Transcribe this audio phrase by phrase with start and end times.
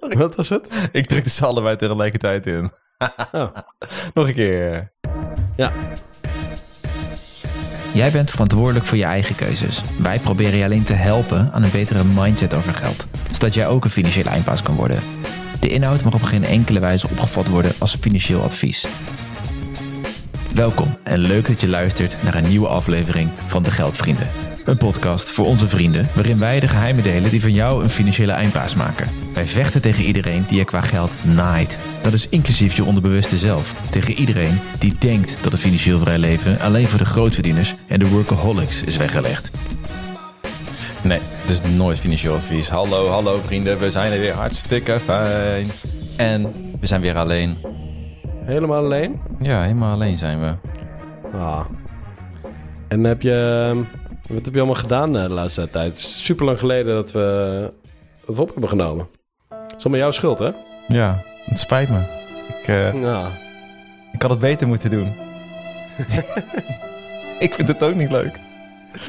[0.18, 0.66] Wat was het?
[0.92, 2.70] Ik drukte ze allebei tegelijkertijd in.
[3.32, 3.56] Oh.
[4.14, 4.92] Nog een keer.
[5.56, 5.72] Ja.
[7.92, 9.82] Jij bent verantwoordelijk voor je eigen keuzes.
[9.98, 13.84] Wij proberen je alleen te helpen aan een betere mindset over geld, zodat jij ook
[13.84, 15.02] een financiële eindbaas kan worden.
[15.60, 18.86] De inhoud mag op geen enkele wijze opgevat worden als financieel advies.
[20.54, 24.28] Welkom en leuk dat je luistert naar een nieuwe aflevering van De Geldvrienden.
[24.64, 28.32] Een podcast voor onze vrienden waarin wij de geheimen delen die van jou een financiële
[28.32, 29.08] eindbaas maken.
[29.34, 31.78] Wij vechten tegen iedereen die je qua geld naait.
[32.02, 33.90] Dat is inclusief je onderbewuste zelf.
[33.90, 38.08] Tegen iedereen die denkt dat een financieel vrij leven alleen voor de grootverdieners en de
[38.08, 39.50] workaholics is weggelegd.
[41.02, 42.68] Nee, het is nooit financieel advies.
[42.68, 45.70] Hallo, hallo vrienden, we zijn er weer hartstikke fijn.
[46.16, 46.42] En
[46.80, 47.58] we zijn weer alleen.
[48.44, 49.20] Helemaal alleen?
[49.40, 50.54] Ja, helemaal alleen zijn we.
[51.38, 51.64] Ah.
[52.88, 54.00] En heb je...
[54.32, 55.86] Wat heb je allemaal gedaan eh, de laatste tijd?
[55.86, 57.20] Het is super lang geleden dat we
[58.26, 59.08] het op hebben genomen.
[59.48, 60.50] Het is allemaal jouw schuld, hè?
[60.88, 61.98] Ja, het spijt me.
[62.60, 62.66] Ik,
[63.02, 63.30] Ja.
[64.12, 65.06] ik had het beter moeten doen.
[67.46, 68.38] ik vind het ook niet leuk.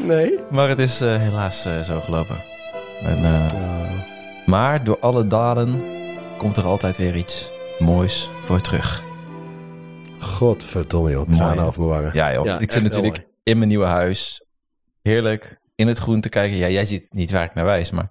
[0.01, 0.39] Nee?
[0.51, 2.35] Maar het is eh, helaas zo gelopen.
[3.03, 3.45] En,
[4.45, 5.81] maar door alle daden
[6.37, 9.03] komt er altijd weer iets moois voor terug.
[10.19, 11.29] Godverdomme, joh.
[11.29, 12.15] Tranen over.
[12.15, 13.27] Ja joh, Ja, ik zit natuurlijk mooi.
[13.43, 14.42] in mijn nieuwe huis.
[15.03, 16.57] Heerlijk, in het groen te kijken.
[16.57, 18.07] Ja, jij ziet niet waar ik naar wijs, maar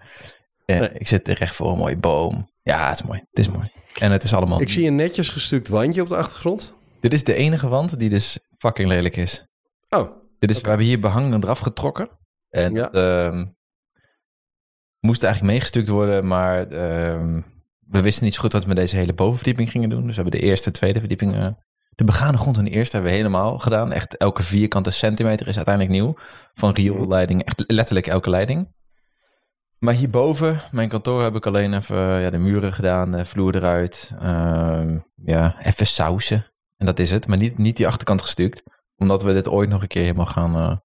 [0.65, 0.89] eh, Nee.
[0.93, 2.51] ik zit er echt voor een mooie boom.
[2.63, 3.19] Ja, het is mooi.
[3.31, 3.69] Het is mooi.
[3.99, 4.61] En het is allemaal...
[4.61, 6.75] Ik zie een netjes gestuukt wandje op de achtergrond.
[7.01, 9.47] Dit is de enige wand die dus fucking lelijk is.
[9.89, 12.09] Oh, Dit is, We hebben hier behang eraf getrokken.
[12.49, 12.85] En Ja.
[12.85, 13.45] het, ehm,
[15.01, 17.41] moest eigenlijk meegestuukt worden, maar ehm,
[17.79, 20.07] we wisten niet zo goed wat we met deze hele bovenverdieping gingen doen.
[20.07, 21.57] Dus we hebben de eerste, tweede verdieping...
[21.95, 23.93] de begane grond in de eerste hebben we helemaal gedaan.
[23.93, 26.15] Echt elke vierkante centimeter is uiteindelijk nieuw.
[26.53, 28.69] Van rioolleiding, echt letterlijk elke leiding.
[29.79, 33.55] Maar hierboven, mijn kantoor, heb ik alleen even eh, ja, de muren gedaan, de vloer
[33.57, 34.13] eruit.
[34.21, 36.47] ehm, ja, even sausen.
[36.77, 37.27] En dat is het.
[37.27, 38.63] Maar niet, niet die achterkant gestuukt.
[38.97, 40.77] Omdat we dit ooit nog een keer helemaal gaan, eh,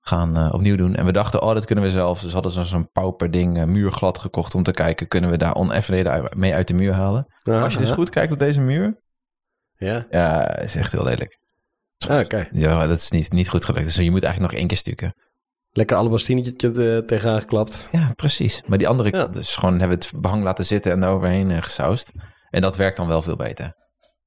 [0.00, 0.94] gaan eh, opnieuw doen.
[0.94, 2.20] En we dachten, oh, dat kunnen we zelf.
[2.20, 5.08] Dus hadden ze zo'n pauper ding, muurglad gekocht om te kijken.
[5.08, 7.26] Kunnen we daar oneffenheden mee uit de muur halen?
[7.42, 7.94] Ja, Als je dus ja.
[7.94, 9.04] goed kijkt op deze muur.
[9.76, 10.06] Ja.
[10.10, 11.38] Ja, is echt heel lelijk.
[12.08, 12.48] Ah, Oké.
[12.52, 13.84] Ja, dat is niet, niet goed gelukt.
[13.84, 15.14] Dus je moet eigenlijk nog één keer stukken.
[15.72, 17.88] Lekker alabastientje er tegenaan geklapt.
[17.92, 18.62] Ja, precies.
[18.66, 19.28] Maar die andere Ja.
[19.38, 22.12] is gewoon, hebben we het behang laten zitten en eroverheen eh, gesausd.
[22.50, 23.74] En dat werkt dan wel veel beter.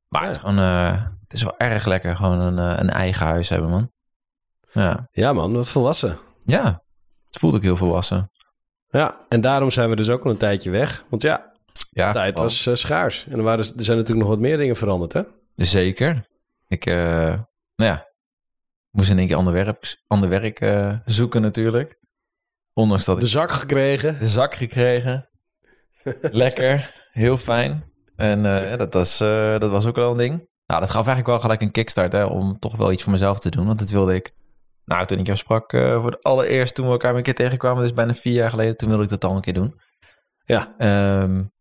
[0.08, 3.26] Maar het is gewoon, eh, het is wel erg lekker gewoon een, eh, een eigen
[3.26, 3.92] huis hebben, man.
[4.72, 5.08] Ja.
[5.12, 6.20] Ja man, wat volwassen.
[6.46, 6.84] ja,
[7.30, 8.32] het voelt ook heel volwassen.
[8.90, 11.04] Ja, en daarom zijn we dus ook al een tijdje weg.
[11.10, 11.52] Want ja,
[11.92, 13.26] Ja, tijd was eh, schaars.
[13.30, 15.22] En er, waren, er zijn natuurlijk nog wat meer dingen veranderd, hè?
[15.66, 16.28] Zeker.
[16.68, 17.40] Ik, eh,
[17.76, 18.08] nou ja,
[18.92, 22.00] moest in één keer ander werk, ander werk eh, zoeken natuurlijk.
[22.74, 24.20] Ondanks dat ik De zak gekregen.
[24.20, 25.30] de zak gekregen.
[26.22, 27.84] Lekker, heel fijn.
[28.16, 30.48] En eh, dat, was, dat was ook wel een ding.
[30.66, 33.40] Nou, dat gaf eigenlijk wel gelijk een kickstart hè, om toch wel iets voor mezelf
[33.40, 33.66] te doen.
[33.66, 34.34] Want dat wilde ik.
[34.86, 37.94] Nou, toen ik jou sprak voor het allereerst, toen we elkaar een keer tegenkwamen, dus
[37.94, 39.80] bijna vier jaar geleden, toen wilde ik dat al een keer doen.
[40.46, 40.74] Ja.
[41.22, 41.52] Um,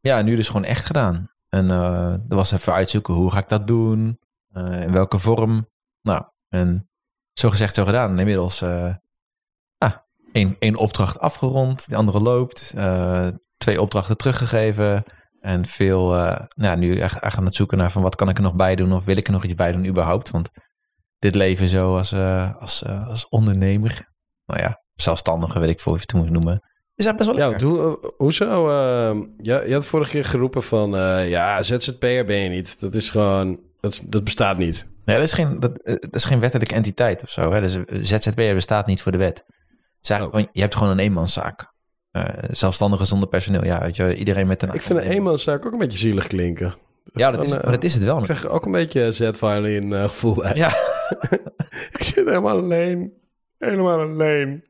[0.00, 1.33] ja, nu dus gewoon echt gedaan.
[1.54, 4.18] En uh, er was even uitzoeken, hoe ga ik dat doen?
[4.52, 5.68] Uh, in welke vorm?
[6.02, 6.88] Nou, en
[7.32, 8.18] zo gezegd, zo gedaan.
[8.18, 8.94] Inmiddels uh,
[9.78, 9.92] ah,
[10.32, 12.74] één, één opdracht afgerond, die andere loopt.
[13.56, 15.02] Twee opdrachten teruggegeven.
[15.40, 16.08] En veel,
[16.56, 18.74] nou, nu echt, echt aan het zoeken naar van wat kan ik er nog bij
[18.74, 18.92] doen?
[18.92, 20.30] Of wil ik er nog iets bij doen überhaupt?
[20.30, 20.50] Want
[21.18, 22.14] dit leven zo als,
[22.58, 24.08] als, als ondernemer,
[24.44, 26.60] nou ja, zelfstandige, weet ik veel of je het moet noemen.
[26.96, 27.66] Is dat best wel ja, lekker.
[27.66, 28.68] hoe, hoezo?
[28.68, 32.80] Uh, je, je had vorige keer geroepen van, uh, ja, ZZP'er ben je niet.
[32.80, 34.86] Dat is gewoon, dat, is, dat bestaat niet.
[35.04, 37.52] Nee, dat is geen, dat, dat is geen wettelijke entiteit of zo.
[37.52, 37.60] Hè?
[37.60, 37.78] Dus
[38.08, 39.44] ZZP'er bestaat niet voor de wet.
[40.10, 40.16] Oh.
[40.16, 41.72] gewoon, je hebt gewoon een eenmanszaak.
[42.12, 43.64] Uh, zelfstandige zonder personeel.
[43.64, 44.72] Ja, weet je, iedereen met een...
[44.72, 46.74] Ik vind een eenmanszaak ook een beetje zielig klinken.
[47.12, 48.18] Ja, dat is, maar dat is het wel.
[48.18, 50.54] Ik krijg ook een beetje Z-violin uh, gevoel bij.
[50.54, 50.68] Ja.
[51.98, 53.12] ik zit helemaal alleen.
[53.58, 54.64] Helemaal alleen.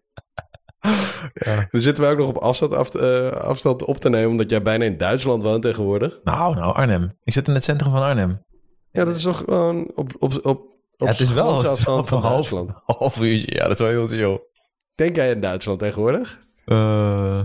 [1.32, 1.66] Ja.
[1.70, 4.62] Dan zitten we ook nog op afstand, af, uh, afstand op te nemen, omdat jij
[4.62, 6.20] bijna in Duitsland woont tegenwoordig.
[6.24, 7.10] Nou, nou, Arnhem.
[7.22, 8.44] Ik zit in het centrum van Arnhem.
[8.90, 10.62] Ja, dat is toch gewoon op, op, op,
[10.96, 12.72] ja, het is wel afstand van half, Duitsland.
[12.86, 14.40] half uurtje, ja, dat is wel heel chill.
[14.94, 16.38] Denk jij in Duitsland tegenwoordig?
[16.66, 17.40] Uh,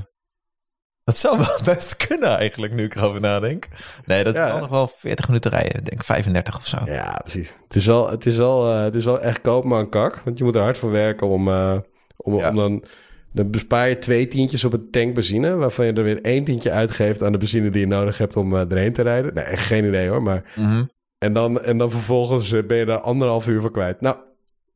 [1.04, 3.68] dat zou wel best kunnen eigenlijk, nu ik erover nadenk.
[4.06, 4.50] Nee, dat ja.
[4.50, 5.78] kan nog wel 40 minuten rijden.
[5.80, 6.78] Ik denk 35 of zo.
[6.86, 7.56] Ja, precies.
[7.64, 10.22] Het is wel, het is wel, uh, het is wel echt koopman kak.
[10.26, 11.78] Want je moet er hard voor werken om, uh,
[12.18, 12.50] om, ja.
[12.50, 12.84] om dan...
[13.32, 15.56] Dan bespaar je twee tientjes op een tank benzine...
[15.56, 18.54] waarvan je er weer één tientje uitgeeft aan de benzine die je nodig hebt om
[18.54, 19.34] uh, erheen te rijden.
[19.34, 20.54] Nee, echt geen idee hoor, maar...
[20.56, 20.90] Mm -hmm.
[21.18, 24.02] en, dan, en dan vervolgens ben je daar anderhalf uur voor kwijt.
[24.02, 24.18] Nou,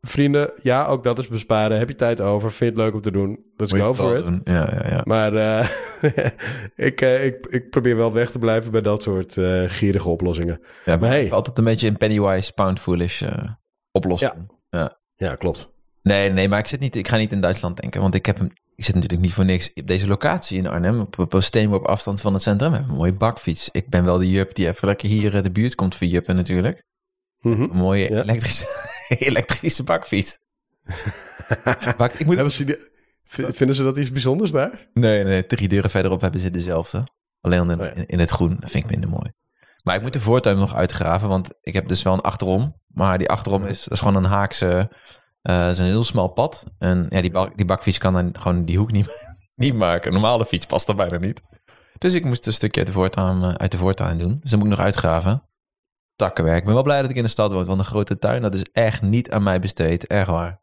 [0.07, 1.77] vrienden, ja, ook dat is besparen.
[1.77, 2.51] Heb je tijd over?
[2.51, 3.39] Vind je het leuk om te doen?
[3.57, 4.25] Let's Moet go het for it.
[4.25, 4.41] doen.
[4.43, 5.01] Ja, ja, ja.
[5.03, 5.69] Maar eh,
[6.87, 10.59] ik, eh, ik, ik probeer wel weg te blijven bij dat soort eh, gierige oplossingen.
[10.85, 11.31] ja maar hey.
[11.31, 13.49] altijd een beetje een pennywise pound foolish eh,
[13.91, 14.51] oplossing.
[15.15, 15.73] Ja, klopt.
[16.03, 18.01] Nee, nee, maar ik, zit niet, ik ga niet in Duitsland denken.
[18.01, 20.99] Want ik, heb hem, ik zit natuurlijk niet voor niks op deze locatie in Arnhem.
[20.99, 22.69] Op, op een steenworp afstand van het centrum.
[22.69, 23.69] We hebben een mooie bakfiets.
[23.71, 26.83] Ik ben wel de jup die even lekker hier eh, de buurt komt verjuppen natuurlijk.
[27.39, 27.61] Mhm.
[27.61, 28.21] Een mooie Ja.
[28.21, 28.65] elektrische,
[29.29, 30.39] elektrische bakfiets.
[31.97, 32.35] Wacht, ik moet...
[32.35, 32.77] Hebben ze die,
[33.53, 34.87] vinden ze dat iets bijzonders daar?
[34.93, 37.03] Nee, nee, drie deuren verderop hebben ze dezelfde.
[37.41, 37.91] Alleen in, Oh ja.
[37.93, 38.57] in, in het groen.
[38.59, 39.31] Dat vind ik minder mooi.
[39.83, 42.81] Maar ik moet de voortuin nog uitgraven, want ik heb dus wel een achterom.
[42.87, 44.91] Maar die achterom is, dat is gewoon een haakse,
[45.43, 46.63] eh is een heel smal pad.
[46.79, 50.07] En ja, die, bak, die bakfiets kan dan gewoon die hoek niet, niet maken.
[50.07, 51.41] Een normale fiets past er bijna niet.
[51.97, 54.37] Dus ik moest een stukje uit de voortuin, eh, uit de voortuin doen.
[54.41, 55.43] Dus dan moet ik nog uitgraven.
[56.15, 56.57] Takkenwerk.
[56.59, 58.53] Ik ben wel blij dat ik in de stad woon, want een grote tuin, dat
[58.55, 60.07] is echt niet aan mij besteed.
[60.07, 60.59] Echt waar.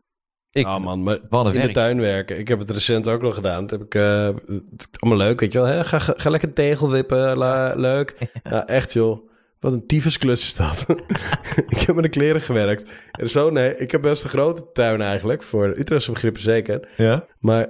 [0.51, 2.39] Ik, Oh man, maar Wat een in de tuin werken.
[2.39, 3.61] Ik heb het recent ook nog gedaan.
[3.67, 4.29] Dat heb ik eh,
[4.77, 5.69] het- allemaal leuk, weet je wel.
[5.69, 5.85] Hè?
[5.85, 8.17] Ga, ga, ga lekker tegel wippen, la- leuk.
[8.51, 9.30] Ja, echt joh.
[9.61, 10.87] Wat een tyfusklus is dat.
[11.75, 12.91] ik heb met de kleren gewerkt.
[13.13, 15.43] En zo, nee, ik heb best een grote tuin eigenlijk.
[15.43, 16.89] Voor Utrechtse begrippen zeker.
[16.97, 17.27] ja?
[17.39, 17.69] Maar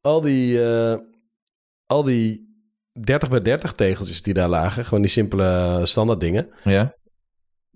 [0.00, 0.94] al die, eh,
[1.86, 2.50] al die
[3.00, 4.84] 30 bij 30 tegeltjes die daar lagen.
[4.84, 6.48] Gewoon die simpele standaard dingen.
[6.64, 6.94] Ja?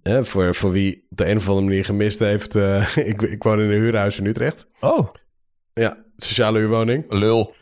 [0.02, 2.54] Hè, voor, voor wie op de een of andere manier gemist heeft.
[2.54, 4.66] eh, ik, ik woon in een huurhuis in Utrecht.
[4.80, 5.08] Oh,
[5.72, 7.04] Ja, sociale huurwoning.
[7.12, 7.54] lul.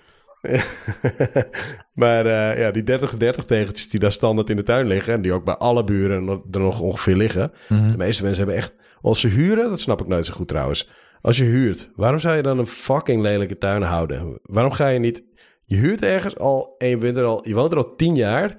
[2.02, 5.14] maar eh, ja, die 30-30 tegeltjes die daar standaard in de tuin liggen...
[5.14, 7.52] en die ook bij alle buren er nog ongeveer liggen...
[7.69, 7.91] Mhm.
[7.91, 8.75] de meeste mensen hebben echt...
[9.02, 10.91] Als ze huren, dat snap ik nooit zo goed trouwens.
[11.20, 14.38] Als je huurt, waarom zou je dan een fucking lelijke tuin houden?
[14.43, 15.23] Waarom ga je niet...
[15.64, 18.56] Je huurt ergens al en je, bent er al, je woont er al tien jaar.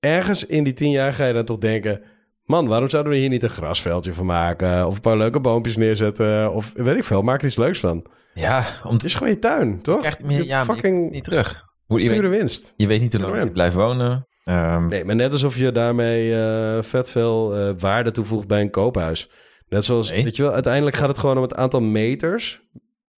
[0.00, 2.02] Ergens in die tien jaar ga je dan toch denken...
[2.44, 4.86] Man, waarom zouden we hier niet een grasveldje van maken?
[4.86, 6.52] Of een paar leuke boompjes neerzetten?
[6.52, 8.06] Of weet ik veel, maak er iets leuks van.
[8.34, 10.04] Ja, om Het is gewoon je tuin, toch?
[10.04, 11.62] Je meer, ja, fucking niet terug.
[11.86, 12.72] Hoe- Je pure weet, winst.
[12.76, 14.26] je weet niet hoe lang je blijft wonen.
[14.44, 18.70] Ehm, Nee, maar net alsof je daarmee eh, vet veel eh, waarde toevoegt bij een
[18.70, 19.30] koophuis.
[19.68, 20.24] Net zoals, Nee.
[20.24, 22.60] weet je wel, uiteindelijk gaat het gewoon om het aantal meters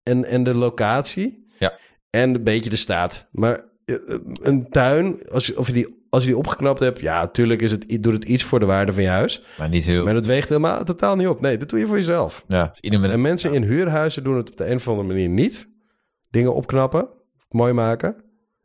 [0.03, 1.45] en, en de locatie.
[1.59, 1.73] Ja.
[2.09, 3.27] En een beetje de staat.
[3.31, 3.95] Maar eh,
[4.41, 7.71] een tuin, als je, of je die, als je die opgeknapt hebt, ja, natuurlijk is
[7.71, 9.41] het, doet het iets voor de waarde van je huis.
[9.57, 10.03] maar niet heel.
[10.03, 11.41] Maar dat weegt helemaal totaal niet op.
[11.41, 12.43] Nee, dat doe je voor jezelf.
[12.47, 15.29] ja, ieder met En mensen in huurhuizen doen het op de een of andere manier
[15.29, 15.69] niet.
[16.29, 17.07] Dingen opknappen,
[17.49, 18.15] mooi maken.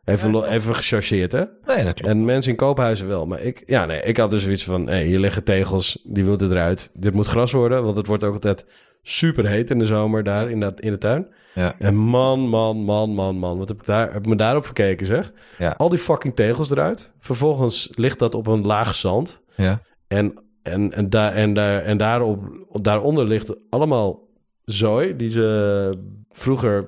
[0.04, 1.44] Even, lo- even gechargeerd, hè?
[1.66, 2.00] Nee, dat klopt.
[2.00, 3.26] En mensen in koophuizen wel.
[3.26, 6.50] Maar ik, ja, nee, ik had dus zoiets van: hé, hier liggen tegels, die wilden
[6.50, 6.90] eruit.
[6.94, 8.66] Dit moet gras worden, want het wordt ook altijd
[9.08, 11.26] super heet in de zomer daar in, dat, in de tuin.
[11.55, 11.75] Ja.
[11.79, 15.06] En man, man, man, man, man, wat heb ik, daar, heb ik me daarop verkeken,
[15.06, 15.32] zeg.
[15.58, 15.70] Ja.
[15.70, 17.12] Al die fucking tegels eruit.
[17.20, 19.43] Vervolgens ligt dat op een laag zand.
[19.55, 19.81] Ja.
[20.08, 24.20] En, en, en, daar, en, daar, en daarop, daaronder ligt allemaal
[24.64, 25.91] zooi die ze
[26.31, 26.85] vroeger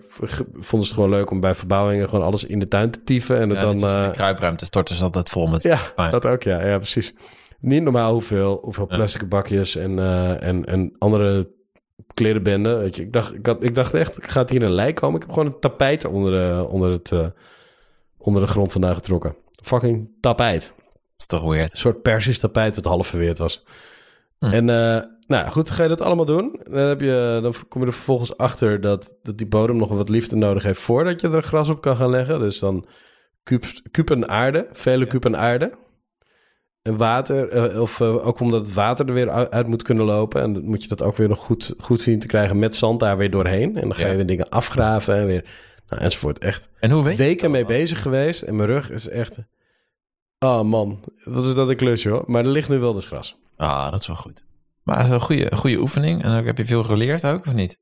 [0.53, 3.39] vonden ze het gewoon leuk om bij verbouwingen gewoon alles in de tuin te tieven
[3.39, 5.63] en het Ja, dan als in eh, de kruipruimte storten ze altijd vol met...
[5.63, 6.67] ja, dat ook, ja.
[6.67, 7.15] Ja, precies.
[7.61, 8.97] Niet normaal hoeveel, hoeveel Ja.
[8.97, 11.57] plastic bakjes en, eh, en, en andere
[12.15, 12.79] klerenbenden.
[12.79, 14.95] Weet je, ik, dacht, ik, had, ik dacht echt, ik ga het hier een lijk
[14.95, 15.17] komen.
[15.17, 17.27] Ik heb gewoon een tapijt onder de, onder het, eh,
[18.19, 19.37] onder de grond vandaan getrokken.
[19.63, 20.73] Fucking tapijt.
[20.77, 21.73] Dat is toch weird.
[21.73, 23.65] Een soort persisch tapijt wat half verweerd was.
[24.39, 24.45] Hm.
[24.45, 26.61] En eh, nou goed, ga je dat allemaal doen.
[26.71, 30.09] Dan, heb je, dan kom je er vervolgens achter dat, dat die bodem nog wat
[30.09, 32.39] liefde nodig heeft voordat je er gras op kan gaan leggen.
[32.39, 32.87] Dus dan
[33.43, 35.37] kuub- kuben aarde, vele Ja.
[35.37, 35.73] aarde.
[36.83, 40.43] En water, eh, of eh, ook omdat het water er weer uit, moet kunnen lopen.
[40.43, 43.01] En dan moet je dat ook weer nog goed, goed zien te krijgen met zand
[43.01, 43.77] daar weer doorheen.
[43.77, 44.11] En dan ga Ja.
[44.11, 45.45] je weer dingen afgraven en weer,
[45.89, 46.39] nou, enzovoort.
[46.39, 48.43] Echt En hoe weet weken dat mee bezig geweest.
[48.43, 49.39] En mijn rug is echt...
[50.39, 52.25] Oh man, wat is dat een klusje hoor.
[52.27, 53.37] Maar er ligt nu wel dus gras.
[53.57, 54.45] Ah, dat is wel goed.
[54.83, 56.23] Maar het is een goede, goede oefening.
[56.25, 57.81] En ook, heb je veel geleerd ook, of niet?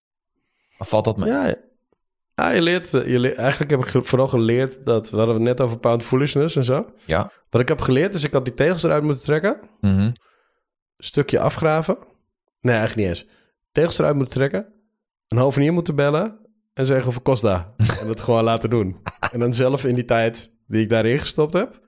[0.79, 1.29] Of valt dat mee?
[1.29, 1.55] Ja,
[2.37, 3.35] ja je leert, eh, je leert...
[3.37, 5.11] Eigenlijk heb ik vooral geleerd dat...
[5.11, 6.87] We hadden het net over pound foolishness en zo.
[7.05, 7.31] Ja.
[7.50, 9.61] Wat ik heb geleerd is, ik had die tegels eruit moeten trekken.
[9.81, 10.11] Mhm.
[10.99, 11.97] Stukje afgraven.
[12.61, 13.26] Nee, eigenlijk niet eens.
[13.73, 14.66] Tegels eruit moeten trekken.
[15.28, 16.38] Een hovenier moeten bellen.
[16.75, 17.64] En zeggen of kost dat.
[18.00, 18.97] en dat gewoon laten doen.
[19.33, 21.85] En dan zelf in die tijd die ik daarin gestopt heb...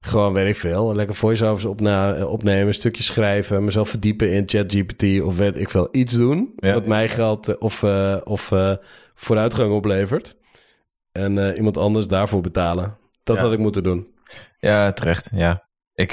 [0.00, 0.94] Gewoon, weet ik veel.
[0.94, 5.88] Lekker voice-overs opna- opnemen, stukjes schrijven, mezelf verdiepen in ChatGPT of weet ik veel.
[5.92, 6.74] Iets doen Ja.
[6.74, 8.72] wat mij geld eh, of, eh, of eh,
[9.16, 10.36] vooruitgang oplevert.
[11.12, 12.98] En eh, iemand anders daarvoor betalen.
[13.22, 13.42] Dat Ja.
[13.42, 14.14] had ik moeten doen.
[14.58, 15.30] Ja, terecht.
[15.34, 15.68] Ja.
[15.94, 16.08] Ik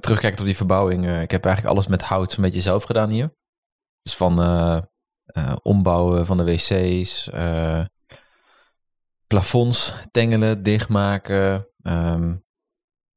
[0.00, 1.06] terugkijkend op die verbouwing.
[1.06, 3.36] eh, ik heb eigenlijk alles met hout zo'n beetje zelf gedaan hier.
[4.02, 4.38] Dus van
[5.62, 7.30] ombouwen van de wc's,
[9.26, 11.66] plafonds tengelen, dichtmaken.
[11.82, 12.36] ehm,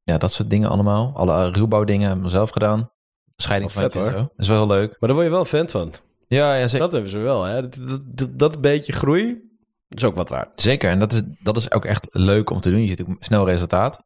[0.04, 1.12] ja, dat soort dingen allemaal.
[1.16, 2.92] Alle ruwbouwdingen hebben we zelf gedaan.
[3.36, 4.14] Scheiding van vet, het hoor.
[4.14, 4.90] Dat is wel heel leuk.
[4.90, 5.94] Maar daar word je wel fan van.
[6.36, 6.80] Ja, ja zeker.
[6.80, 7.44] Dat hebben ze wel.
[7.44, 7.70] Hè?
[7.70, 9.42] Dat, dat, dat, beetje groei
[9.90, 10.62] is ook wat waard.
[10.62, 12.82] Zeker, en dat is, dat is ook echt leuk om te doen.
[12.82, 14.04] Je ziet ook snel resultaat.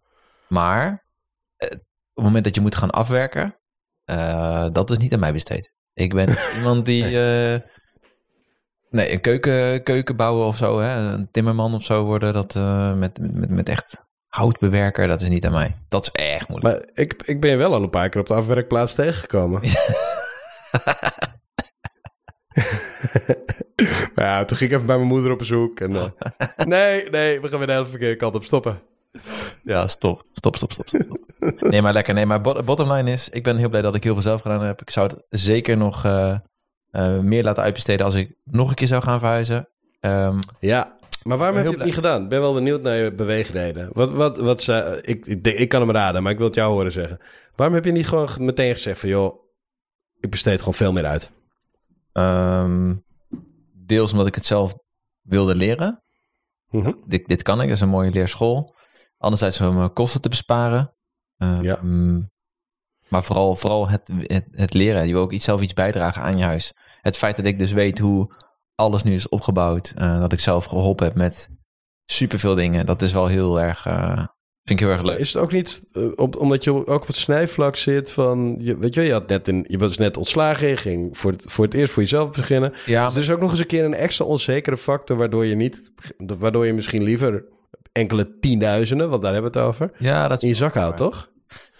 [0.47, 1.05] Maar
[1.55, 1.79] eh, op
[2.13, 3.57] het moment dat je moet gaan afwerken,
[4.05, 5.73] eh, dat is niet aan mij besteed.
[5.93, 7.03] Ik ben iemand die...
[7.03, 7.59] eh,
[8.89, 11.13] nee, een keuken, keuken bouwen of zo, hè?
[11.13, 15.29] een timmerman of zo worden, dat eh, met, met, met echt hout bewerken, dat is
[15.29, 15.75] niet aan mij.
[15.89, 16.75] Dat is erg moeilijk.
[16.75, 19.61] Maar ik, ik ben je wel al een paar keer op de afwerkplaats tegengekomen.
[24.15, 25.79] maar ja, toen ging ik even bij mijn moeder op bezoek.
[25.79, 26.05] En, eh,
[26.67, 28.79] nee, nee, we gaan weer de hele verkeerde kant op stoppen.
[29.63, 30.23] Ja, stop.
[30.33, 31.17] Stop, stop, stop, stop.
[31.59, 32.13] nee, maar lekker.
[32.13, 34.41] Nee, maar bot- bottom line is, ik ben heel blij dat ik heel veel zelf
[34.41, 34.81] gedaan heb.
[34.81, 36.37] Ik zou het zeker nog eh,
[36.91, 39.67] eh, meer laten uitbesteden als ik nog een keer zou gaan verhuizen.
[39.99, 42.23] Ehm, Ja, maar waarom heb je het niet gedaan?
[42.23, 43.89] Ik ben wel benieuwd naar je beweegreden.
[43.93, 46.73] Wat, wat, wat ze, ik, ik, ik kan hem raden, maar ik wil het jou
[46.73, 47.19] horen zeggen.
[47.55, 49.09] Waarom heb je niet gewoon meteen gezegd van...
[49.09, 49.39] joh,
[50.19, 51.31] ik besteed gewoon veel meer uit?
[52.11, 52.93] ehm,
[53.85, 54.73] deels omdat ik het zelf
[55.21, 56.03] wilde leren.
[56.69, 56.93] Mhm.
[57.07, 58.75] Dit, dit kan ik, dat is een mooie leerschool.
[59.17, 60.93] Anderzijds om mijn kosten te besparen.
[61.37, 61.79] Ehm, Ja.
[63.07, 65.07] Maar vooral, vooral het, het, het leren.
[65.07, 66.73] Je wil ook iets, zelf iets bijdragen aan je huis.
[67.01, 68.35] Het feit dat ik dus weet hoe
[68.75, 69.93] alles nu is opgebouwd.
[69.95, 71.49] eh, dat ik zelf geholpen heb met
[72.05, 72.85] superveel dingen.
[72.85, 73.85] Dat is wel heel erg...
[73.85, 74.25] eh,
[74.65, 75.17] vind ik heel erg leuk.
[75.17, 76.03] Is het ook niet eh,
[76.37, 78.55] omdat je ook op het snijvlak zit van...
[78.59, 81.45] Je, weet je, je, had net een, je was net ontslagen, je ging voor het,
[81.47, 82.73] voor het eerst voor jezelf beginnen.
[82.85, 85.17] Ja, Dus er is ook nog eens een keer een extra onzekere factor...
[85.17, 87.43] waardoor je, niet, waardoor je misschien liever
[87.91, 89.91] enkele tienduizenden, want daar hebben we het over...
[89.97, 91.29] ja, dat in je zak houdt, toch?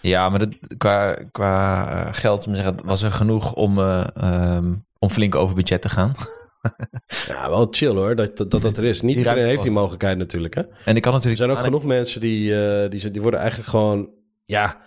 [0.00, 2.48] Ja, maar dat, qua, qua geld
[2.84, 6.12] was er genoeg om, eh, ehm, om flink over budget te gaan.
[7.28, 9.00] Ja, wel chill hoor, dat dat, dat, dat er is.
[9.02, 10.60] Niet iedereen heeft die mogelijkheid natuurlijk, hè?
[10.84, 11.36] En ik kan Er natuurlijk...
[11.36, 14.10] zijn ook aan- genoeg mensen die, eh, die, die worden eigenlijk gewoon...
[14.44, 14.80] Ja,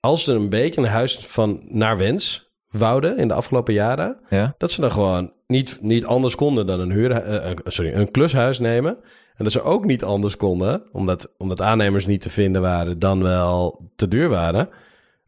[0.00, 4.20] als ze een beetje een huis van naar wens wouden in de afgelopen jaren...
[4.30, 4.54] Ja?
[4.58, 8.10] dat ze dan gewoon niet, niet anders konden dan een, huur, eh, een- sorry, een
[8.10, 8.96] klushuis nemen.
[9.36, 12.98] En dat ze ook niet anders konden, omdat, omdat aannemers niet te vinden waren...
[12.98, 14.68] dan wel te duur waren...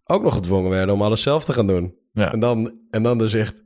[0.07, 1.95] ook nog gedwongen werden om alles zelf te gaan doen.
[2.13, 2.33] Ja.
[2.33, 3.63] En, dan, en dan dus echt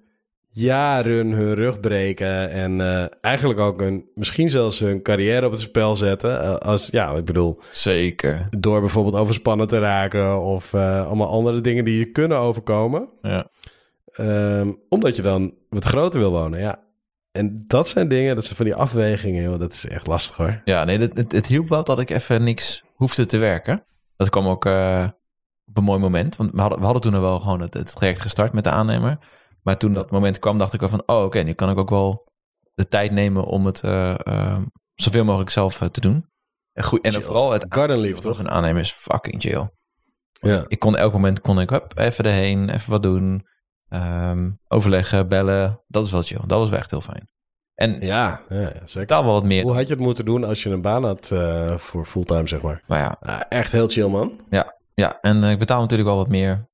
[0.55, 2.51] jaren hun rug breken...
[2.51, 6.43] en eh, eigenlijk ook een, misschien zelfs hun carrière op het spel zetten.
[6.43, 8.49] eh, als, ja, ik bedoel, Zeker.
[8.59, 10.41] door bijvoorbeeld overspannen te raken...
[10.41, 13.09] of eh, allemaal andere dingen die je kunnen overkomen...
[13.23, 13.47] Ja.
[14.05, 16.83] Ehm, omdat je dan wat groter wil wonen, ja.
[17.33, 19.59] En dat zijn dingen, dat zijn van die afwegingen, joh.
[19.59, 20.61] Dat is echt lastig hoor.
[20.65, 23.85] Ja, nee, het, het, het hielp wel dat ik even niks hoefde te werken.
[24.17, 24.65] Dat kwam ook
[25.67, 26.37] op een mooi moment.
[26.37, 28.71] Want we hadden, we hadden toen al wel gewoon het, het traject gestart met de
[28.71, 29.19] aannemer.
[29.65, 31.03] Maar toen dat moment kwam, dacht ik wel van...
[31.07, 32.29] Oh, oké, nu kan ik ook wel
[32.75, 34.61] de tijd nemen om het eh, eh,
[34.95, 36.27] zoveel mogelijk zelf eh, te doen.
[36.73, 37.21] En, goed, en Chill.
[37.23, 38.39] vooral het Garden leave, toch?
[38.39, 39.71] Een aannemer is fucking chill.
[40.33, 40.65] Ja.
[40.69, 43.47] Ik kon elk moment kon ik hup, even erheen, even wat doen.
[43.89, 45.83] ehm, overleggen, bellen.
[45.87, 46.41] Dat is wel chill.
[46.47, 47.29] Dat was wel echt heel fijn.
[47.75, 49.01] En Ja, ja, ja, zeker.
[49.01, 49.63] betaal wel wat meer.
[49.63, 52.61] Hoe had je het moeten doen als je een baan had eh, voor fulltime, zeg
[52.63, 52.83] maar?
[52.87, 54.41] Maar ja, Ah, echt heel chill, man.
[54.95, 56.69] Ja, en eh, ik betaal natuurlijk wel wat meer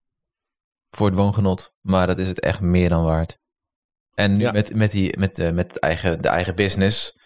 [0.90, 3.38] voor het woongenot, maar dat is het echt meer dan waard.
[4.14, 4.52] En nu Ja.
[4.52, 7.18] met, met, die, met, eh, met het eigen, de eigen business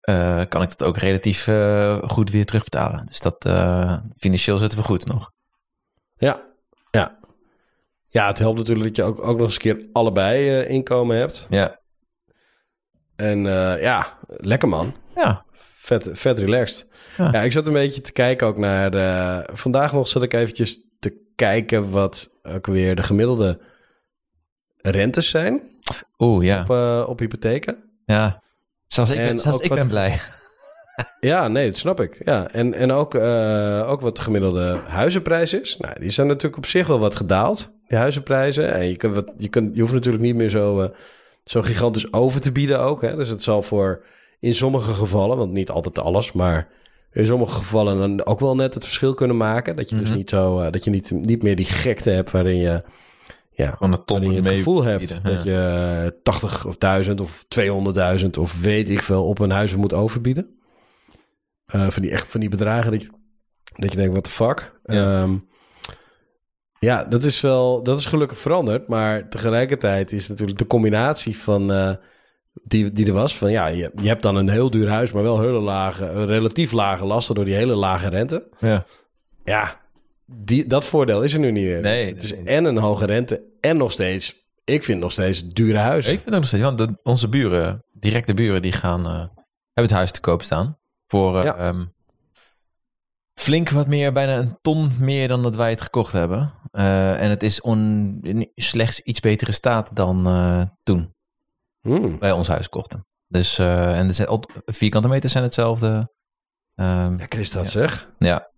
[0.00, 3.06] eh, kan ik dat ook relatief eh, goed weer terugbetalen.
[3.06, 3.36] Dus dat
[4.16, 5.30] financieel zitten we goed nog.
[6.16, 6.42] Ja,
[6.90, 7.18] ja.
[8.08, 11.46] Ja, het helpt natuurlijk dat je ook, ook nog eens een keer allebei inkomen hebt.
[11.50, 11.80] Ja,
[13.16, 13.38] En
[13.80, 14.94] ja, lekker man.
[15.14, 15.44] ja.
[15.76, 16.88] Vet, vet relaxed.
[17.16, 17.28] Ja.
[17.32, 17.42] Ja.
[17.42, 18.90] ik zat een beetje te kijken ook naar...
[19.56, 20.78] vandaag nog zat ik eventjes
[21.34, 23.58] kijken wat ook weer de gemiddelde
[24.76, 25.60] rentes zijn
[26.18, 26.60] Oeh, ja.
[26.62, 27.76] op, eh, op hypotheken.
[28.04, 28.42] ja.
[28.86, 30.18] Zelfs ik, ben, En zelfs ik wat- ben blij.
[31.20, 32.20] Ja, nee, dat snap ik.
[32.24, 35.76] Ja, en, en ook, eh, ook wat de gemiddelde huizenprijs is.
[35.76, 38.72] Nou, die zijn natuurlijk op zich wel wat gedaald, die huizenprijzen.
[38.72, 40.88] En je, kunt wat, je, kunt, je hoeft natuurlijk niet meer zo, eh,
[41.44, 43.02] zo gigantisch over te bieden ook.
[43.02, 43.16] Hè?
[43.16, 44.04] Dus het zal voor
[44.40, 46.68] in sommige gevallen, want niet altijd alles, maar
[47.14, 49.76] in sommige gevallen dan ook wel net het verschil kunnen maken.
[49.76, 50.16] Dat je dus Mhm.
[50.16, 52.82] niet zo, eh, dat je niet, niet meer die gekte hebt waarin je,
[53.50, 58.38] ja, een ton waarin je het gevoel hebt dat je 80 of 1000 of 200.000
[58.38, 60.58] of weet ik veel op een huis moet overbieden.
[61.66, 63.08] Eh, van, die, echt, van die bedragen dat je,
[63.76, 64.80] dat je denkt, what the fuck?
[64.84, 64.94] Ja.
[64.94, 65.28] Ja.
[66.78, 68.88] ja, dat is wel, dat is gelukkig veranderd.
[68.88, 71.92] Maar tegelijkertijd is natuurlijk de combinatie van, eh,
[72.62, 75.22] die, die er was, van ja, je, je hebt dan een heel duur huis, maar
[75.22, 78.48] wel hele lage, eh, relatief lage lasten door die hele lage rente.
[78.58, 78.84] Ja.
[79.44, 79.80] Ja,
[80.26, 81.80] die, dat voordeel is er nu niet meer.
[81.80, 85.78] Nee, het is en een hoge rente en nog steeds, ik vind nog steeds dure
[85.78, 86.12] huizen.
[86.12, 89.28] Ik vind het nog steeds, want de- onze buren, directe buren, die gaan, eh, hebben
[89.74, 90.78] het huis te koop staan.
[91.06, 91.56] Voor eh, Ja.
[91.56, 91.84] ehm,
[93.34, 96.50] flink wat meer, bijna een ton meer dan dat wij het gekocht hebben.
[96.70, 100.22] Eh, en het is on, in slechts iets betere staat dan
[100.82, 101.12] toen.
[101.84, 102.18] Hmm.
[102.18, 103.06] bij ons huis kochten.
[103.28, 106.12] Dus, eh, en de op- vierkante meters zijn hetzelfde.
[106.74, 107.70] Ehm, Lekker is dat Ja.
[107.70, 108.10] zeg.
[108.18, 108.48] ja,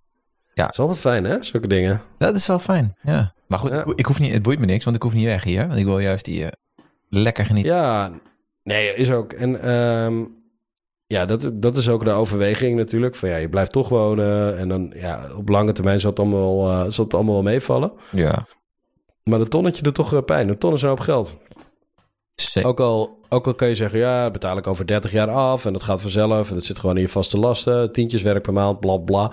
[0.54, 2.02] Het is altijd fijn hè, zulke dingen.
[2.18, 2.97] dat is wel fijn.
[3.02, 3.35] Ja.
[3.49, 3.85] Maar goed, Ja.
[3.85, 5.66] ik, ik hoef niet, het boeit me niks, want ik hoef niet weg hier.
[5.66, 6.52] Want ik wil juist die eh,
[7.09, 7.73] lekker genieten.
[7.73, 8.11] Ja,
[8.62, 9.33] nee, is ook.
[9.33, 10.25] En ehm,
[11.06, 13.14] ja, dat, dat is ook de overweging natuurlijk.
[13.14, 14.59] Van ja, je blijft toch wonen.
[14.59, 17.92] En dan ja, op lange termijn zal het allemaal, eh, zal het allemaal wel meevallen.
[18.11, 18.47] Ja.
[19.23, 20.49] Maar de tonnetje doet toch eh, pijn.
[20.49, 21.37] Een ton is een hoop geld.
[22.35, 22.68] Zeker.
[22.71, 25.64] Ook al, ook al kun je zeggen, ja, betaal ik over 30 jaar af.
[25.64, 26.49] En dat gaat vanzelf.
[26.49, 27.92] En dat zit gewoon in je vaste lasten.
[27.92, 29.33] Tientjes werk per maand, bla bla.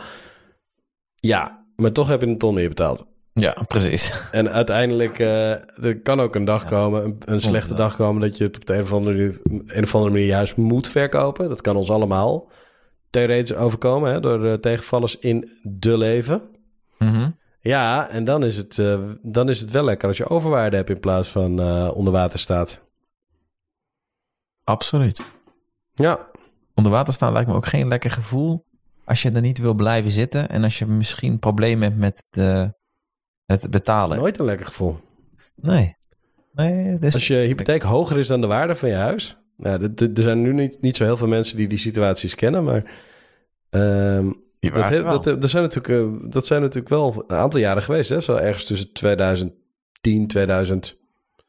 [1.15, 3.05] Ja, maar toch heb je een ton meer betaald.
[3.33, 4.29] Ja, precies.
[4.31, 5.51] En uiteindelijk, eh,
[5.85, 6.69] er kan ook een dag Ja.
[6.69, 7.77] komen, een, een slechte Inderdaad.
[7.77, 10.55] dag komen, dat je het op de een of, andere, een of andere manier juist
[10.57, 11.49] moet verkopen.
[11.49, 12.49] Dat kan ons allemaal
[13.09, 16.41] theoretisch overkomen hè, door eh, tegenvallers in de leven.
[16.97, 17.29] Mhm.
[17.59, 20.89] Ja, en dan is, het, eh, dan is het wel lekker als je overwaarde hebt
[20.89, 21.59] in plaats van
[21.93, 22.81] onder water staat.
[24.63, 25.25] Absoluut.
[25.93, 26.31] Ja,
[26.75, 28.65] Onder water staan lijkt me ook geen lekker gevoel.
[29.05, 32.73] Als je er niet wil blijven zitten en als je misschien problemen hebt met de,
[33.45, 34.17] het betalen.
[34.17, 34.97] nooit een lekker gevoel.
[35.55, 35.95] Nee.
[36.53, 37.13] Nee, het is...
[37.13, 39.37] Als je hypotheek hoger is dan de waarde van je huis.
[39.57, 42.83] Nou, er zijn nu niet, niet zo heel veel mensen die die situaties kennen, maar
[44.59, 47.83] Die dat, he- dat, dat, zijn natuurlijk, eh, dat zijn natuurlijk wel een aantal jaren
[47.83, 48.09] geweest.
[48.09, 48.21] Hè?
[48.21, 51.01] Zo ergens tussen 2010, 2014.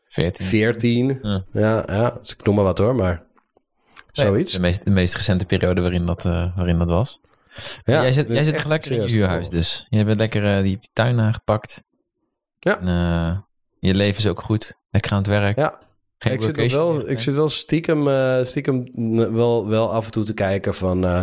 [0.06, 1.18] 14.
[1.22, 1.44] Ja.
[1.52, 3.22] Ja, ja dus ik noem maar wat hoor, maar
[4.12, 4.52] zoiets.
[4.52, 7.20] De meest, de meest recente periode waarin dat, eh, waarin dat was.
[7.84, 9.86] Ja, jij zit, jij zit nog lekker in je huurhuis dus.
[9.88, 11.82] Je hebt lekker eh, die, tuin aangepakt.
[12.58, 12.80] Ja.
[12.80, 13.38] En, eh,
[13.78, 14.78] je leven is ook goed.
[14.90, 15.56] Lekker aan het werk.
[15.56, 15.78] Ja,
[16.18, 17.08] Geen ik zit, wel, meer.
[17.08, 18.84] ik zit wel stiekem, eh, stiekem
[19.34, 21.04] wel, wel af en toe te kijken van...
[21.04, 21.22] eh,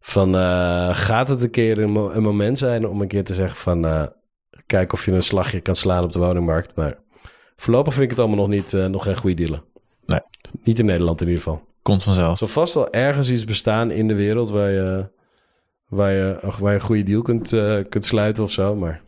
[0.00, 3.34] van eh, gaat het een keer een, mo- een moment zijn om een keer te
[3.34, 3.84] zeggen van...
[3.86, 4.06] eh,
[4.66, 6.74] kijk of je een slagje kan slaan op de woningmarkt.
[6.74, 6.98] Maar
[7.60, 9.62] voorlopig vind ik het allemaal nog, niet, eh, nog geen goede dealen.
[10.06, 10.20] Nee.
[10.62, 11.64] Niet in Nederland in ieder geval.
[11.82, 12.30] Komt vanzelf.
[12.30, 15.08] Er zal vast wel ergens iets bestaan in de wereld waar je,
[15.88, 18.76] waar je, waar je een goede deal kunt, eh, kunt sluiten of zo.
[18.76, 19.02] Maar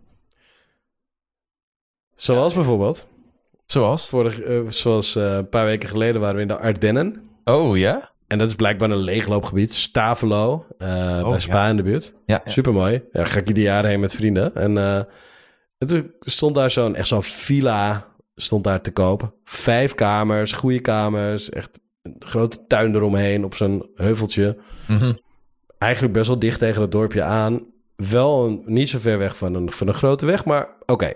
[2.15, 3.07] zoals bijvoorbeeld,
[3.67, 4.09] Zoals?
[4.09, 7.31] vorig, eh, zoals eh, een paar weken geleden waren we in de Ardennen.
[7.45, 8.11] Oh ja?
[8.27, 12.15] En dat is blijkbaar een leegloopgebied, Stavelo, eh, Oh, bij Spa in de buurt.
[12.27, 12.41] Ja.
[12.45, 12.51] ja.
[12.51, 13.03] Supermooi.
[13.13, 14.55] Ja, ga ik ieder jaar heen met vrienden.
[14.55, 15.01] En eh,
[15.79, 19.35] en toen stond daar zo'n, echt zo'n villa stond daar te kopen.
[19.45, 24.59] Vijf kamers, goede kamers, echt een grote tuin eromheen op zo'n heuveltje.
[24.89, 25.15] Mhm.
[25.79, 27.67] Eigenlijk best wel dicht tegen het dorpje aan.
[27.97, 31.13] Wel een, niet zo ver weg van een, van een grote weg, maar oké.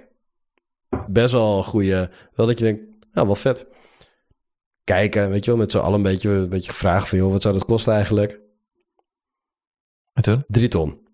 [1.07, 3.66] Best wel een goede, wel dat je denkt, nou wel vet.
[4.85, 7.42] Kijken, weet je wel, met z'n allen een beetje, een beetje gevraagd van, joh, wat
[7.42, 8.40] zou dat kosten eigenlijk?
[10.12, 10.44] En toen?
[10.48, 11.07] Drie ton.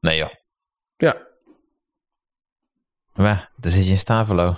[0.00, 0.30] Nee joh.
[0.96, 1.26] Ja,
[3.14, 4.54] Maar dan zit je in Stavelo.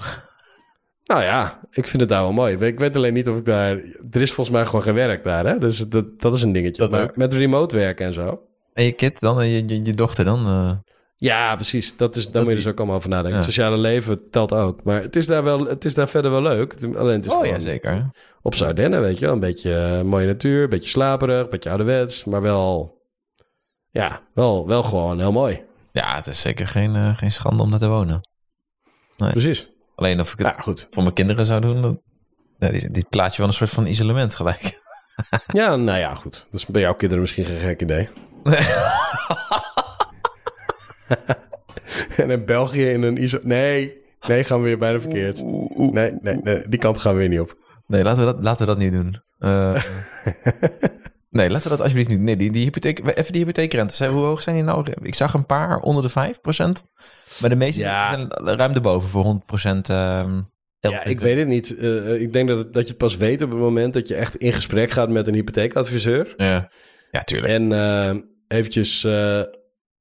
[1.11, 2.57] Nou ja, ik vind het daar wel mooi.
[2.57, 3.71] Ik weet alleen niet of ik daar...
[4.11, 5.59] Er is volgens mij gewoon gewerkt daar, hè?
[5.59, 6.83] Dus dat, dat is een dingetje.
[6.83, 7.17] Dat Maar ook.
[7.17, 8.43] met remote werken en zo.
[8.73, 9.41] En je kind dan?
[9.41, 10.47] En je, je, je dochter dan?
[10.47, 10.71] eh,
[11.17, 11.97] Ja, precies.
[11.97, 13.33] Dat is, daar moet je dus ook allemaal over nadenken.
[13.33, 13.45] Ja.
[13.45, 14.83] Het sociale leven telt ook.
[14.85, 16.73] Maar het is daar, wel, het is daar verder wel leuk.
[16.73, 18.11] Het- Alleen het is oh ja, zeker.
[18.43, 19.35] Op Sardenne, weet je wel.
[19.35, 22.25] Een beetje eh, mooie natuur, een beetje slaperig, een beetje ouderwets.
[22.25, 22.99] Maar wel...
[23.91, 25.63] Ja, wel, wel gewoon heel mooi.
[25.93, 28.29] Ja, het is zeker geen, eh, geen schande om daar te wonen.
[29.17, 29.31] Nee.
[29.31, 29.69] Precies.
[30.01, 30.87] Alleen of ik het Ja, goed.
[30.91, 32.01] voor mijn kinderen zou doen, dan...
[32.91, 34.63] Dit plaatje wel een soort van isolement gelijk.
[35.53, 36.47] Ja, nou ja, goed.
[36.51, 38.09] Dat is bij jouw kinderen misschien geen gek idee.
[42.17, 43.39] en in België in een iso...
[43.43, 43.93] Nee,
[44.27, 45.43] nee, gaan we weer bijna verkeerd.
[45.77, 47.57] Nee, nee, nee, die kant gaan we weer niet op.
[47.87, 49.23] Nee, laten we dat, laten we dat niet doen.
[49.39, 49.83] Eh,
[51.39, 52.21] nee, laten we dat alsjeblieft niet.
[52.21, 53.99] Nee, die, die hypotheek, even die hypotheekrentes.
[53.99, 54.09] hè.
[54.09, 54.87] Hoe hoog zijn die nou?
[55.03, 56.89] Ik zag een paar onder de 5%.
[57.41, 58.15] Maar de meeste Ja.
[58.15, 60.41] zijn ruim erboven voor 100% ehm
[60.79, 61.77] Ja, ik weet het niet.
[61.77, 64.37] Eh, ik denk dat, dat je het pas weet op het moment dat je echt
[64.37, 66.35] in gesprek gaat met een hypotheekadviseur.
[66.37, 66.71] Ja,
[67.11, 67.53] ja tuurlijk.
[67.53, 68.15] En eh,
[68.49, 69.43] eventjes eh,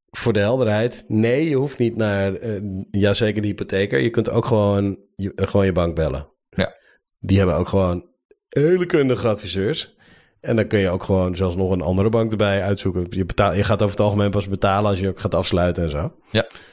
[0.09, 1.03] voor de helderheid.
[1.07, 3.99] Nee, je hoeft niet naar, eh jazeker de hypotheker.
[3.99, 6.27] Je kunt ook gewoon je, eh, gewoon je bank bellen.
[6.49, 6.75] Ja.
[7.19, 8.07] Die hebben ook gewoon
[8.49, 9.95] hele kundige adviseurs.
[10.41, 13.05] En dan kun je ook gewoon zelfs nog een andere bank erbij uitzoeken.
[13.09, 15.89] Je, betaal, je gaat over het algemeen pas betalen als je ook gaat afsluiten en
[15.89, 16.11] zo.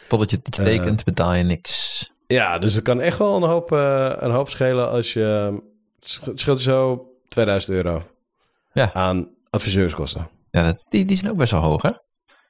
[0.09, 0.65] Totdat je het iets Eh.
[0.65, 2.11] tekent, betaal je niks.
[2.27, 5.59] Ja, dus het kan echt wel een hoop, eh, een hoop schelen als je...
[6.25, 8.03] Het scheelt zo 2000 euro
[8.73, 8.91] Ja.
[8.93, 10.29] aan adviseurskosten.
[10.51, 11.91] Ja, dat, die, die zijn ook best wel hoog, hè?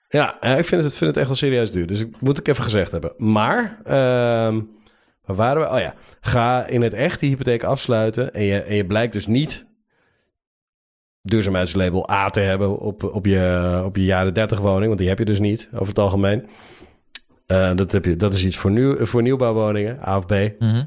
[0.09, 1.87] Ja, ik vind het, vind het echt wel serieus duur.
[1.87, 3.13] Dus ik moet ik even gezegd hebben.
[3.17, 4.61] Maar, ehm,
[5.25, 5.69] waar waren we?
[5.71, 8.35] Oh ja, ga in het echt die hypotheek afsluiten.
[8.35, 9.67] En je, en je blijkt dus niet
[11.27, 14.87] duurzaamheidslabel A te hebben op, op, je, op je jaren 30 woning.
[14.87, 16.47] Want die heb je dus niet over het algemeen.
[17.47, 20.33] Eh, dat, heb je, dat is iets voor, nieuw, voor nieuwbouwwoningen, A of B.
[20.59, 20.85] Mhm.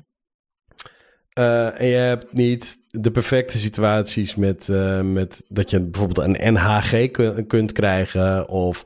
[1.39, 6.53] Uh, en je hebt niet de perfecte situaties met, uh, met dat je bijvoorbeeld een
[6.53, 8.85] NHG kun, kunt krijgen of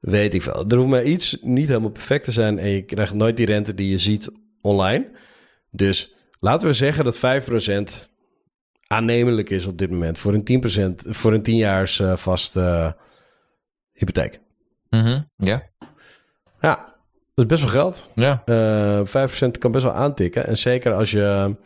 [0.00, 0.64] weet ik veel.
[0.68, 3.74] Er hoeft maar iets niet helemaal perfect te zijn en je krijgt nooit die rente
[3.74, 4.30] die je ziet
[4.60, 5.08] online.
[5.70, 8.08] Dus laten we zeggen dat 5%
[8.88, 12.96] aannemelijk is op dit moment voor een 10%, voor een 10 jaars uh, vaste
[13.92, 14.40] hypotheek.
[14.90, 15.28] Mm -hmm.
[15.36, 15.62] Ja.
[16.60, 16.94] Ja,
[17.34, 18.10] dat is best wel geld.
[18.14, 18.42] Ja.
[18.46, 20.46] Uh, 5% kan best wel aantikken.
[20.46, 21.56] En zeker als je,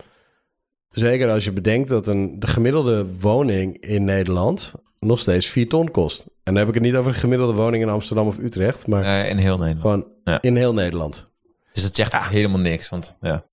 [0.89, 5.91] zeker als je bedenkt dat een, de gemiddelde woning in Nederland nog steeds 4 ton
[5.91, 6.25] kost.
[6.25, 9.27] En dan heb ik het niet over een gemiddelde woning in Amsterdam of Utrecht, maar
[9.27, 9.81] in heel Nederland.
[9.81, 10.41] Gewoon ja.
[10.41, 11.29] in heel Nederland.
[11.73, 12.21] Dus dat zegt ja.
[12.21, 13.43] helemaal niks, want ja.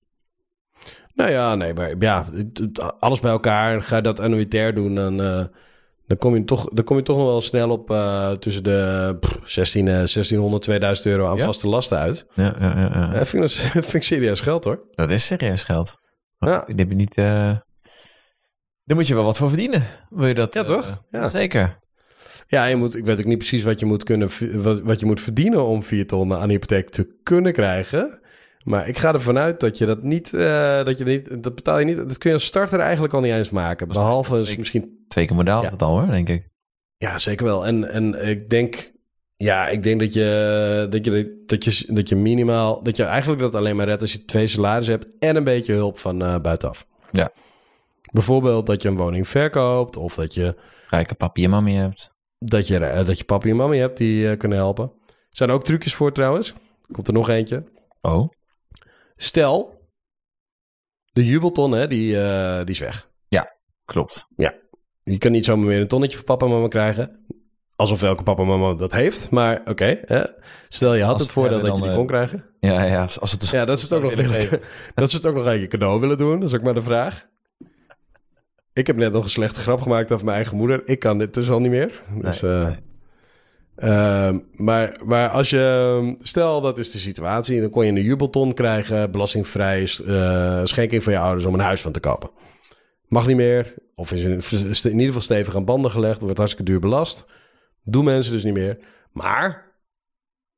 [1.13, 2.25] Nou ja, nee, maar ja,
[2.99, 5.43] alles bij elkaar, ga je dat annuitair doen, dan, uh,
[6.07, 9.17] dan, kom, je toch, dan kom je toch nog wel snel op uh, tussen de
[9.19, 11.45] pff, 16, 1600, 2000 euro aan Ja?
[11.45, 12.27] vaste lasten uit.
[12.33, 12.89] Ja, ja, ja.
[12.93, 13.11] ja.
[13.11, 14.79] Dat vind, ik, dat vind ik serieus geld hoor.
[14.91, 15.99] Dat is serieus geld.
[16.39, 16.63] Ja.
[16.75, 17.17] Heb je niet...
[17.17, 17.55] eh
[18.83, 19.83] Daar moet je wel wat voor verdienen.
[20.09, 20.53] Wil je dat?
[20.53, 21.03] Ja, eh, toch?
[21.07, 21.27] Ja.
[21.27, 21.79] Zeker.
[22.47, 25.05] Ja, je moet, ik weet ook niet precies wat je moet, kunnen, wat, wat je
[25.05, 28.19] moet verdienen om 4 ton aan hypotheek te kunnen krijgen.
[28.63, 31.79] Maar ik ga ervan uit dat je dat niet, eh, dat je niet, dat betaal
[31.79, 33.87] je niet, dat kun je als starter eigenlijk al niet eens maken.
[33.87, 35.71] Behalve is misschien, Twee keer modaal Ja.
[35.77, 36.49] al hoor, denk ik.
[36.97, 37.65] ja zeker wel.
[37.65, 38.91] En, en ik denk,
[39.37, 43.41] ja, ik denk dat je, dat je, dat je, dat je minimaal, dat je eigenlijk
[43.41, 46.39] dat alleen maar redt als je twee salarissen hebt en een beetje hulp van eh,
[46.39, 46.85] buitenaf.
[47.11, 47.31] Ja.
[48.11, 50.55] Bijvoorbeeld dat je een woning verkoopt of dat je
[50.89, 52.13] Rijke papi en mami hebt.
[52.37, 54.91] dat je, eh, dat je papi en mami hebt die kunnen helpen.
[55.07, 56.53] Er zijn ook trucjes voor trouwens.
[56.91, 57.63] Komt er nog eentje.
[58.01, 58.29] Oh.
[59.21, 59.79] Stel,
[61.13, 63.09] de jubelton, hè, die, eh, die is weg.
[63.85, 64.27] Klopt.
[65.03, 67.25] Je kan niet zomaar weer een tonnetje voor papa en mama krijgen.
[67.75, 69.29] Alsof elke papa en mama dat heeft.
[69.29, 69.99] Maar oké,
[70.67, 72.45] stel je had Als het voordeel dat je die dan, kon krijgen.
[72.59, 73.01] Ja, ja.
[73.01, 74.13] Als het Ja, dat is het ook nog
[74.95, 76.39] dat is het ook nog een cadeau willen doen.
[76.39, 77.27] Dat is ook maar de vraag.
[78.73, 80.81] Ik heb net nog een slechte grap gemaakt over mijn eigen moeder.
[80.87, 82.01] Ik kan dit dus al niet meer.
[82.21, 82.77] Dus, Nee, eh, nee.
[83.81, 88.53] Ehm, maar, maar als je, stel dat is de situatie, dan kon je een jubelton
[88.53, 92.29] krijgen, belastingvrij, eh schenking van je ouders om een huis van te kopen.
[93.07, 96.79] Mag niet meer, of is in, ieder geval stevig aan banden gelegd, wordt hartstikke duur
[96.79, 97.25] belast.
[97.83, 98.77] Doen mensen dus niet meer.
[99.11, 99.73] Maar,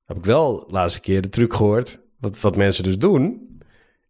[0.06, 3.48] heb ik wel de laatste keer de truc gehoord, wat, wat mensen dus doen,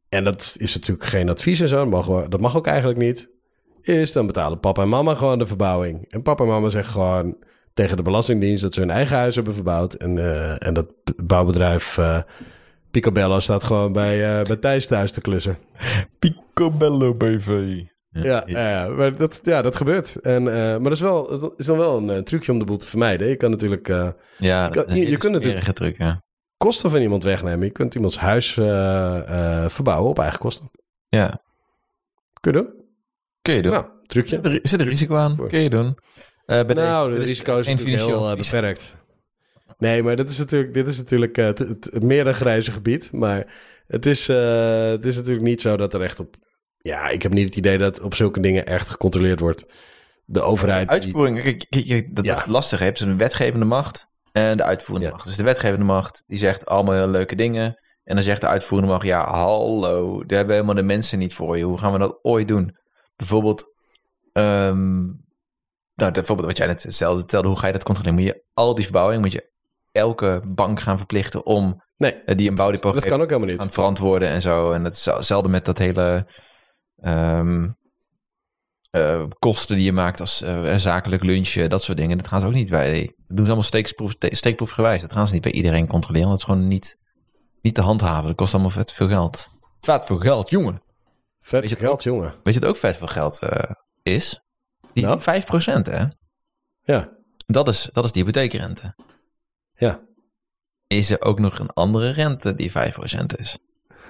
[0.09, 1.89] en dat is natuurlijk geen advies en zo,
[2.29, 3.31] dat mag ook eigenlijk niet,
[3.81, 6.05] is dan betalen papa en mama gewoon de verbouwing.
[6.09, 7.37] En papa en mama zeggen gewoon
[7.73, 9.93] tegen de Belastingdienst dat ze hun eigen huis hebben verbouwd.
[9.93, 10.87] En, eh, en dat
[11.23, 12.21] bouwbedrijf eh
[12.91, 15.57] Picobello staat gewoon bij, eh bij Thijs thuis te klussen.
[16.19, 17.79] Picobello BV.
[18.09, 20.15] Ja, ja, maar dat, ja, dat gebeurt.
[20.15, 22.77] En, eh, maar dat is, wel, dat is dan wel een trucje om de boel
[22.77, 23.27] te vermijden.
[23.27, 24.07] Je kan natuurlijk eh,
[24.37, 26.21] Ja, Je kan- kunt natuurlijk- smerige truc, ja.
[26.57, 27.65] kosten van iemand wegnemen.
[27.65, 30.71] Je kunt iemands huis eh, eh, verbouwen op eigen kosten.
[31.09, 31.41] Ja.
[32.39, 32.73] Kun je doen?
[33.41, 33.71] Kun je doen.
[33.71, 34.35] Nou, trucje.
[34.35, 35.47] Zit, er, zit er risico aan?
[35.47, 35.97] Kun je doen.
[36.45, 38.95] Eh, bij nou, de dit risico is geen natuurlijk heel financieel eh, beperkt.
[39.77, 42.71] Nee, maar dit is natuurlijk, dit is natuurlijk eh, het, het, het meer dan grijze
[42.71, 43.11] gebied.
[43.11, 43.53] Maar
[43.87, 46.35] het is, eh, het is natuurlijk niet zo dat er echt op...
[46.77, 49.65] Ja, ik heb niet het idee dat op zulke dingen echt gecontroleerd wordt.
[50.25, 50.89] De overheid...
[50.89, 52.35] Uitvoering, kijk, dat Ja.
[52.35, 52.79] is lastig.
[52.79, 52.85] hè.
[52.85, 55.13] Je hebt een wetgevende macht en de uitvoerende Ja.
[55.13, 55.25] macht.
[55.27, 57.79] Dus de wetgevende macht, die zegt allemaal heel leuke dingen.
[58.03, 61.33] En dan zegt de uitvoerende macht, ja, hallo, daar hebben we helemaal de mensen niet
[61.33, 61.63] voor je.
[61.63, 62.77] Hoe gaan we dat ooit doen?
[63.15, 63.73] Bijvoorbeeld,
[64.33, 65.01] ehm,
[65.95, 68.19] nou, bijvoorbeeld wat jij net stelde, stelde, hoe ga je dat controleren?
[68.19, 69.51] Moet je al die verbouwing, moet je
[69.91, 73.61] elke bank gaan verplichten om Nee, eh, die een bouwdepot dat kan ook helemaal niet.
[73.61, 74.71] gaan verantwoorden en zo.
[74.71, 76.27] En dat is hetzelfde met dat hele
[76.95, 77.69] ehm,
[78.89, 82.17] eh, kosten die je maakt als eh, een zakelijk lunchen, dat soort dingen.
[82.17, 83.01] Dat gaan ze ook niet bij.
[83.01, 85.01] Dat doen ze allemaal steekproef, steekproefgewijs.
[85.01, 86.29] Dat gaan ze niet bij iedereen controleren.
[86.29, 86.97] Dat is gewoon niet,
[87.61, 88.27] niet te handhaven.
[88.27, 89.49] Dat kost allemaal vet veel geld.
[89.79, 90.81] Vet veel geld, jongen.
[91.39, 92.35] Vet Weet je het geld, jongen.
[92.43, 93.71] Weet je wat ook vet veel geld eh,
[94.03, 94.42] is?
[94.93, 95.19] Die Nou?
[95.19, 95.23] 5%
[95.91, 96.03] hè?
[96.81, 97.09] Ja,
[97.45, 98.95] Dat is, dat is die hypotheekrente.
[99.75, 100.01] ja.
[100.87, 102.73] Is er ook nog een andere rente die 5%
[103.37, 103.57] is?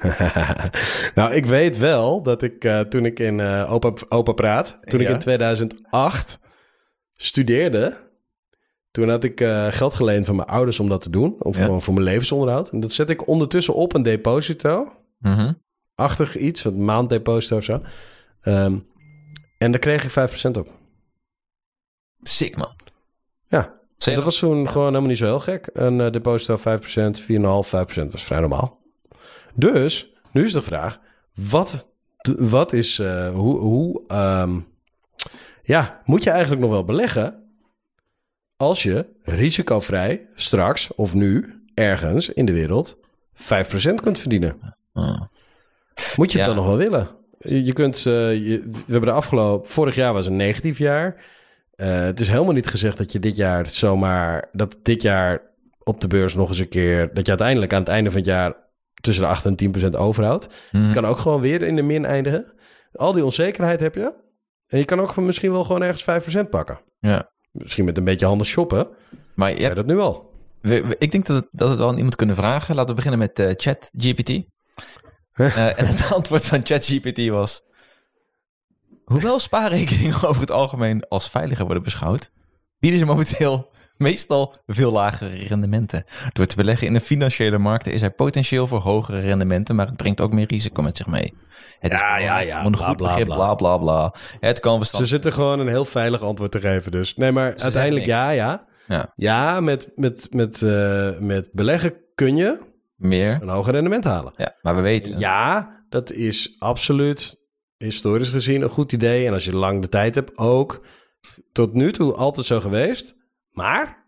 [1.15, 4.99] nou, ik weet wel dat ik eh, toen ik in eh, Opa, Opa Praat, toen
[5.01, 6.39] ik in 2008
[7.13, 8.11] studeerde,
[8.91, 11.63] toen had ik eh, geld geleend van mijn ouders om dat te doen, of Ja.
[11.63, 12.69] gewoon voor mijn levensonderhoud.
[12.69, 14.91] En dat zet ik ondertussen op een deposito,
[15.95, 17.81] achtig iets, een maanddeposito of zo.
[18.41, 18.77] Ehm,
[19.63, 20.67] en daar kreeg ik 5% op.
[22.21, 22.75] Sick, man.
[23.47, 25.69] Ja, dat was toen gewoon helemaal niet zo heel gek.
[25.73, 28.81] Een eh, deposito 5%, 4,5, 5% was vrij normaal.
[29.53, 30.99] Dus, nu is de vraag,
[31.33, 31.89] wat,
[32.37, 34.59] wat is, eh, hoe, hoe ehm,
[35.63, 37.43] ja, moet je eigenlijk nog wel beleggen
[38.57, 42.97] als je risicovrij straks of nu ergens in de wereld
[43.33, 44.75] 5% kunt verdienen?
[46.15, 46.45] Moet je Ja.
[46.45, 47.07] het dan nog wel willen?
[47.43, 51.15] Je, kunt, uh, je, we hebben de afgelopen, vorig jaar was een negatief jaar.
[51.75, 55.41] Uh, het is helemaal niet gezegd dat je dit jaar zomaar, dat dit jaar
[55.83, 58.29] op de beurs nog eens een keer, dat je uiteindelijk aan het einde van het
[58.29, 58.55] jaar
[59.01, 60.47] tussen de 8 en 10 procent overhoudt.
[60.71, 60.87] Mm.
[60.87, 62.53] Je kan ook gewoon weer in de min eindigen.
[62.93, 64.13] Al die onzekerheid heb je.
[64.67, 66.79] En je kan ook misschien wel gewoon ergens 5% pakken.
[66.99, 67.29] Ja.
[67.51, 68.87] Misschien met een beetje handen shoppen.
[69.35, 70.31] Maar je hebt dat nu al.
[70.97, 72.75] ik denk dat, het, dat we wel aan iemand kunnen vragen.
[72.75, 74.29] Laten we beginnen met uh, ChatGPT.
[75.35, 77.63] Uh, en het antwoord van ChatGPT was...
[79.03, 82.31] Hoewel spaarrekeningen over het algemeen als veiliger worden beschouwd...
[82.79, 86.03] bieden ze momenteel meestal veel lagere rendementen.
[86.33, 89.97] Door te beleggen in de financiële markten is er potentieel voor hogere rendementen, maar het
[89.97, 91.33] brengt ook meer risico met zich mee.
[91.79, 94.13] Het ja, is ja, ja, een bla, goed begrip, bla, bla, bla.
[94.39, 95.03] Het kan verstand...
[95.03, 97.15] Ze zitten gewoon een heel veilig antwoord te geven dus.
[97.15, 98.65] Nee, maar uiteindelijk ja, ja.
[98.87, 102.59] Ja, ja met, met, met, uh, met beleggen kun je
[103.03, 104.33] meer een hoger rendement halen.
[104.35, 105.19] Ja, maar we weten...
[105.19, 107.41] Ja, dat is absoluut
[107.77, 109.27] historisch gezien een goed idee.
[109.27, 110.85] En als je lang de tijd hebt, ook
[111.51, 113.15] tot nu toe altijd zo geweest.
[113.49, 114.07] Maar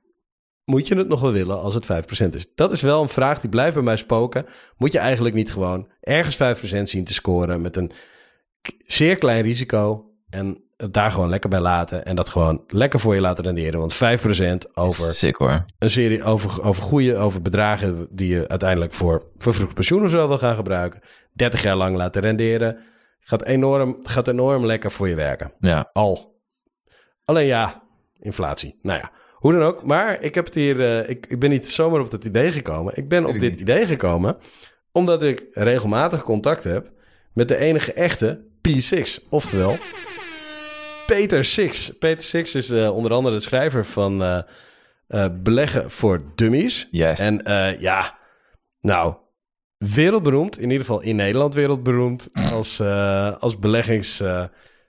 [0.64, 2.56] moet je het nog wel willen als het 5% is?
[2.56, 4.46] Dat is wel een vraag die blijft bij mij spoken.
[4.78, 7.92] Moet je eigenlijk niet gewoon ergens 5% zien te scoren met een
[8.78, 13.16] zeer klein risico en het daar gewoon lekker bij laten en dat gewoon lekker voor
[13.16, 13.80] je laten renderen.
[13.80, 13.98] Want 5%
[14.74, 15.66] over Sick, hoor.
[15.80, 20.28] een serie over, over goede, over bedragen die je uiteindelijk voor vervroegd pensioen of zo
[20.28, 21.02] wil gaan gebruiken.
[21.34, 22.78] 30 jaar lang laten renderen.
[23.20, 25.54] Gaat enorm, gaat enorm lekker voor je werken.
[25.60, 25.90] Ja.
[25.94, 26.40] Al.
[27.24, 27.84] Alleen ja,
[28.20, 28.80] inflatie.
[28.82, 29.12] Nou ja.
[29.34, 29.86] Hoe dan ook.
[29.86, 32.98] Maar ik, heb het hier, uh, ik, ik ben niet zomaar op het idee gekomen.
[32.98, 34.38] Ik ben op dit idee gekomen
[34.92, 36.92] omdat ik regelmatig contact heb
[37.34, 39.30] met de enige echte P6.
[39.30, 39.78] Oftewel
[41.06, 41.98] Peter Six.
[41.98, 46.88] Peter Six is uh, onder andere de schrijver van uh, Beleggen voor Dummies.
[46.92, 47.20] Yes.
[47.20, 47.42] En
[47.80, 48.18] ja,
[48.82, 49.16] nou,
[49.78, 50.58] wereldberoemd.
[50.58, 52.82] In ieder geval in Nederland wereldberoemd als,
[53.40, 54.24] als beleggings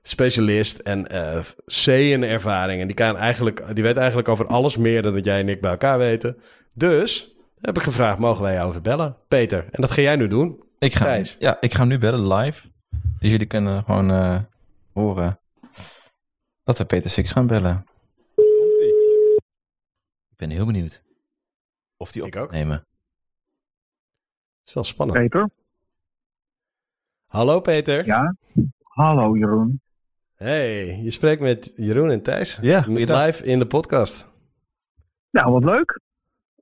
[0.02, 1.02] specialist en
[1.66, 2.80] C-ervaring.
[2.80, 5.60] En die, kan eigenlijk, die weet eigenlijk over alles meer dan dat jij en ik
[5.60, 6.36] bij elkaar weten.
[6.72, 9.16] Dus heb ik gevraagd, mogen wij jou even bellen?
[9.28, 10.64] Peter, en dat ga jij nu doen.
[10.78, 12.68] Ik ga, ja, ik ga hem nu bellen live.
[13.18, 14.46] Dus jullie kunnen gewoon
[14.92, 15.38] horen
[16.66, 17.84] dat we Peter Six gaan bellen.
[20.30, 21.02] Ik ben heel benieuwd
[21.96, 22.76] of die opnemen.
[24.58, 25.18] Het is wel spannend.
[25.18, 25.50] Peter?
[27.26, 28.06] Hallo Peter.
[28.06, 28.36] Ja?
[28.82, 29.80] Hallo Jeroen.
[30.34, 32.58] Hey, je spreekt met Jeroen en Thijs.
[32.60, 34.26] Ja, live in de podcast.
[35.30, 36.00] Nou, wat leuk.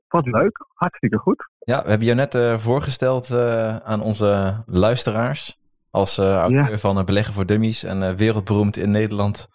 [0.09, 0.67] Wat leuk.
[0.75, 1.49] Hartstikke goed.
[1.59, 5.63] Ja, we hebben je net uh, voorgesteld uh, aan onze luisteraars.
[5.91, 6.79] Als uh, auteur ja.
[6.79, 9.49] van Beleggen voor Dummies en wereldberoemd in Nederland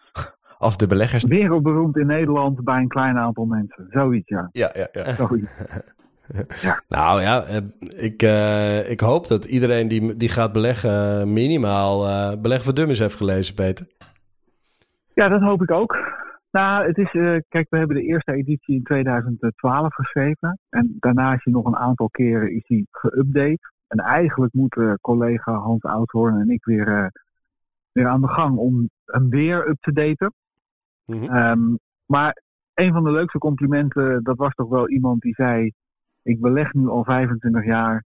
[0.60, 1.24] als de beleggers.
[1.24, 3.88] Wereldberoemd in Nederland bij een klein aantal mensen.
[3.90, 4.50] Zoiets, ja.
[4.52, 5.12] Ja, ja, ja.
[5.12, 5.52] Zoiets.
[6.62, 6.82] Ja.
[6.88, 7.44] Nou ja,
[7.96, 13.00] ik, uh, ik hoop dat iedereen die, die gaat beleggen minimaal uh, Beleggen voor Dummies
[13.00, 13.88] heeft gelezen, Peter.
[15.14, 15.98] Ja, dat hoop ik ook.
[16.52, 20.60] Nou, het is, uh, kijk, we hebben de eerste editie in 2012 geschreven.
[20.70, 23.78] En daarna is hij nog een aantal keren is hij geüpdate.
[23.88, 27.12] En eigenlijk moeten collega Hans Oudhoorn en ik weer,
[27.92, 30.34] weer aan de gang om hem weer up te daten.
[31.10, 31.36] Mm -hmm.
[31.36, 32.42] um, maar
[32.74, 35.72] een van de leukste complimenten, dat was toch wel iemand die zei
[36.24, 38.04] ik beleg nu al 25 jaar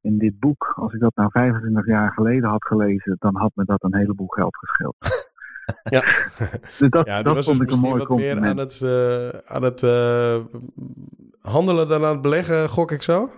[0.00, 0.72] in dit boek.
[0.76, 4.26] Als ik dat nou 25 jaar geleden had gelezen, dan had me dat een heleboel
[4.26, 4.96] geld gescheeld.
[5.82, 6.00] ja,
[6.78, 8.40] dus dat, ja, dat vond dus ik een mooi compliment.
[8.40, 10.36] meer aan het, uh, aan het uh,
[11.40, 13.28] handelen dan aan het beleggen, gok ik zo?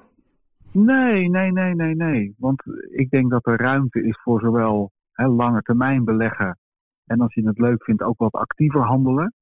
[0.70, 2.34] Nee, nee, nee, nee, nee.
[2.38, 6.58] Want ik denk dat er ruimte is voor zowel hè, lange termijn beleggen
[7.06, 9.32] en als je het leuk vindt ook wat actiever handelen.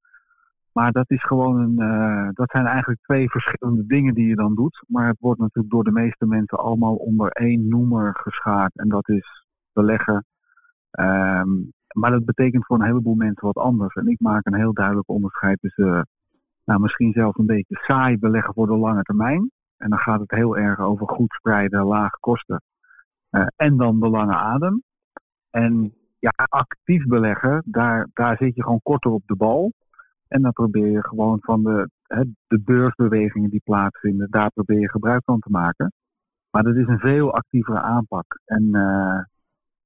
[0.73, 4.55] Maar dat is gewoon een, uh, dat zijn eigenlijk twee verschillende dingen die je dan
[4.55, 4.85] doet.
[4.89, 8.79] Maar het wordt natuurlijk door de meeste mensen allemaal onder één noemer geschaard.
[8.79, 10.25] En dat is beleggen.
[11.01, 13.95] Um, maar dat betekent voor een heleboel mensen wat anders.
[13.95, 16.09] En ik maak een heel duidelijk onderscheid tussen,
[16.65, 19.51] nou misschien zelfs een beetje saai beleggen voor de lange termijn.
[19.77, 22.63] En dan gaat het heel erg over goed spreiden, lage kosten.
[23.31, 24.83] Uh, en dan de lange adem.
[25.51, 29.73] En ja, actief beleggen, daar, daar zit je gewoon korter op de bal.
[30.29, 34.91] En dan probeer je gewoon van de, hè, de beursbewegingen die plaatsvinden, daar probeer je
[34.91, 35.93] gebruik van te maken.
[36.51, 38.41] Maar dat is een veel actievere aanpak.
[38.45, 38.63] En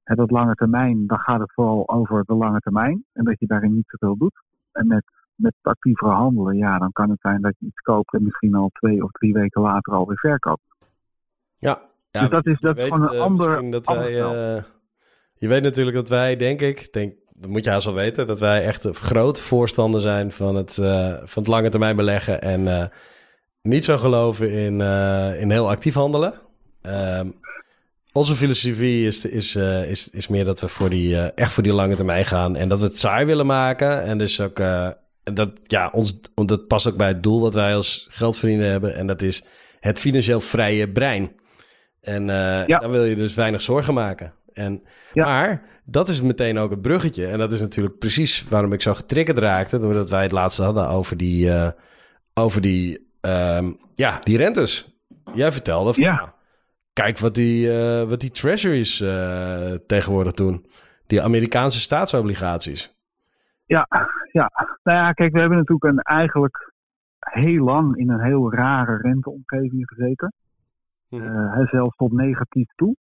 [0.05, 3.03] uh, op lange termijn, dan gaat het vooral over de lange termijn.
[3.13, 4.41] En dat je daarin niet zoveel doet.
[4.71, 5.03] En met,
[5.35, 8.69] met actievere handelen, ja, dan kan het zijn dat je iets koopt en misschien al
[8.73, 10.63] twee of drie weken later alweer verkoopt.
[11.55, 13.71] Ja, ja dus dat is, dat is gewoon een uh, ander.
[13.71, 14.63] Dat wij,
[15.37, 18.39] je weet natuurlijk dat wij, denk ik, denk, dat moet je haast wel weten, dat
[18.39, 22.83] wij echt groot voorstander zijn van het, uh, van het lange termijn beleggen en uh,
[23.61, 26.33] niet zo geloven in, uh, in heel actief handelen.
[26.81, 27.35] Um,
[28.11, 31.95] onze filosofie is, is, is, is meer dat we voor die, echt voor die lange
[31.95, 32.55] termijn gaan.
[32.55, 34.03] En dat we het saai willen maken.
[34.03, 34.89] En dus ook, uh,
[35.23, 38.95] dat, ja, ons, dat past ook bij het doel wat wij als geldvrienden hebben.
[38.95, 39.45] En dat is
[39.79, 41.31] het financieel vrije brein.
[42.01, 42.79] En ja.
[42.79, 44.33] dan wil je dus weinig zorgen maken.
[44.57, 45.25] En, ja.
[45.25, 47.27] Maar dat is meteen ook het bruggetje.
[47.27, 49.79] En dat is natuurlijk precies waarom ik zo getriggerd raakte.
[49.79, 51.51] Doordat wij het laatst hadden over die,
[52.33, 54.99] over die, um, ja, die rentes.
[55.33, 56.35] Jij vertelde van, ja
[57.03, 60.65] Kijk wat die, uh, wat die treasuries uh, tegenwoordig doen.
[61.07, 62.95] Die Amerikaanse staatsobligaties.
[63.65, 63.87] Ja,
[64.31, 64.51] ja.
[64.83, 66.73] Nou ja, kijk, we hebben natuurlijk een, eigenlijk
[67.19, 70.33] heel lang in een heel rare renteomgeving gezeten.
[71.09, 72.95] Uh, zelfs tot negatief toe.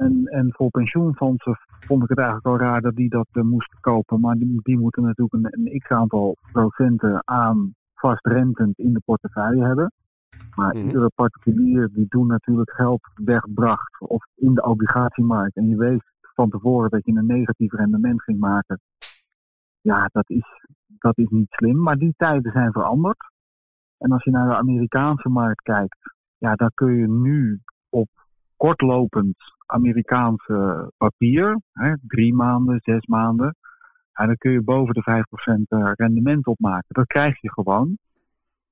[0.00, 4.20] En, en voor pensioenfondsen vond ik het eigenlijk al raar dat die dat moesten kopen.
[4.20, 9.92] Maar die, die moeten natuurlijk een, een x-aantal procenten aan vastrentend in de portefeuille hebben.
[10.54, 15.56] Maar mm iedere particulier die toen natuurlijk geld wegbracht of in de obligatiemarkt.
[15.56, 16.02] En je weet
[16.34, 18.80] van tevoren dat je een negatief rendement ging maken.
[19.80, 20.46] Ja, dat is,
[20.86, 21.82] dat is niet slim.
[21.82, 23.30] Maar die tijden zijn veranderd.
[23.98, 25.98] En als je naar de Amerikaanse markt kijkt,
[26.38, 28.08] ja, daar kun je nu op
[28.56, 29.36] kortlopend
[29.70, 33.56] Amerikaanse papier, hè, drie maanden, zes maanden,
[34.12, 36.94] en dan kun je boven de 5% eh, rendement opmaken.
[36.94, 37.98] Dat krijg je gewoon.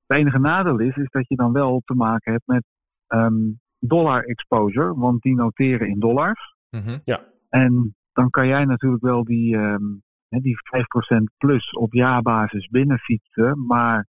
[0.05, 2.63] Het enige nadeel is, is dat je dan wel te maken hebt met
[3.07, 6.55] um, dollar exposure, want die noteren in dollars.
[6.69, 6.97] Mhm.
[7.03, 7.23] Ja.
[7.49, 14.07] En dan kan jij natuurlijk wel die, um, die 5% plus op jaarbasis binnenfietsen, maar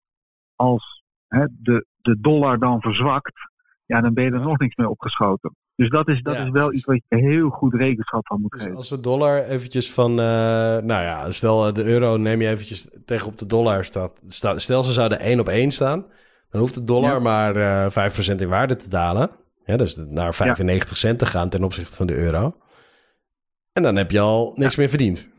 [0.55, 3.49] als he, de, de dollar dan verzwakt,
[3.85, 5.55] ja, dan ben je er nog niks mee opgeschoten.
[5.75, 8.61] Dus dat is, dat is wel iets wat je heel goed rekenschap van moet dus
[8.61, 8.75] geven.
[8.75, 12.89] Als de dollar eventjes van, uh, nou ja, stel eh, de euro neem je eventjes
[13.05, 14.21] tegen op de dollar staat.
[14.55, 16.05] Stel ze zouden één op één staan,
[16.49, 19.29] dan hoeft de dollar maar uh, eh, 5% in waarde te dalen.
[19.65, 22.55] Ja, dus naar 95 cent te gaan ten opzichte van de euro.
[23.73, 25.29] En dan heb je al niks meer verdiend.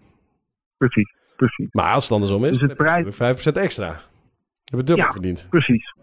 [0.77, 1.69] Precies, precies.
[1.71, 3.15] Maar als het andersom is, dus het prijs...
[3.15, 4.01] 5% extra.
[4.65, 5.47] Je hebt dubbel verdiend.
[5.51, 5.95] precies.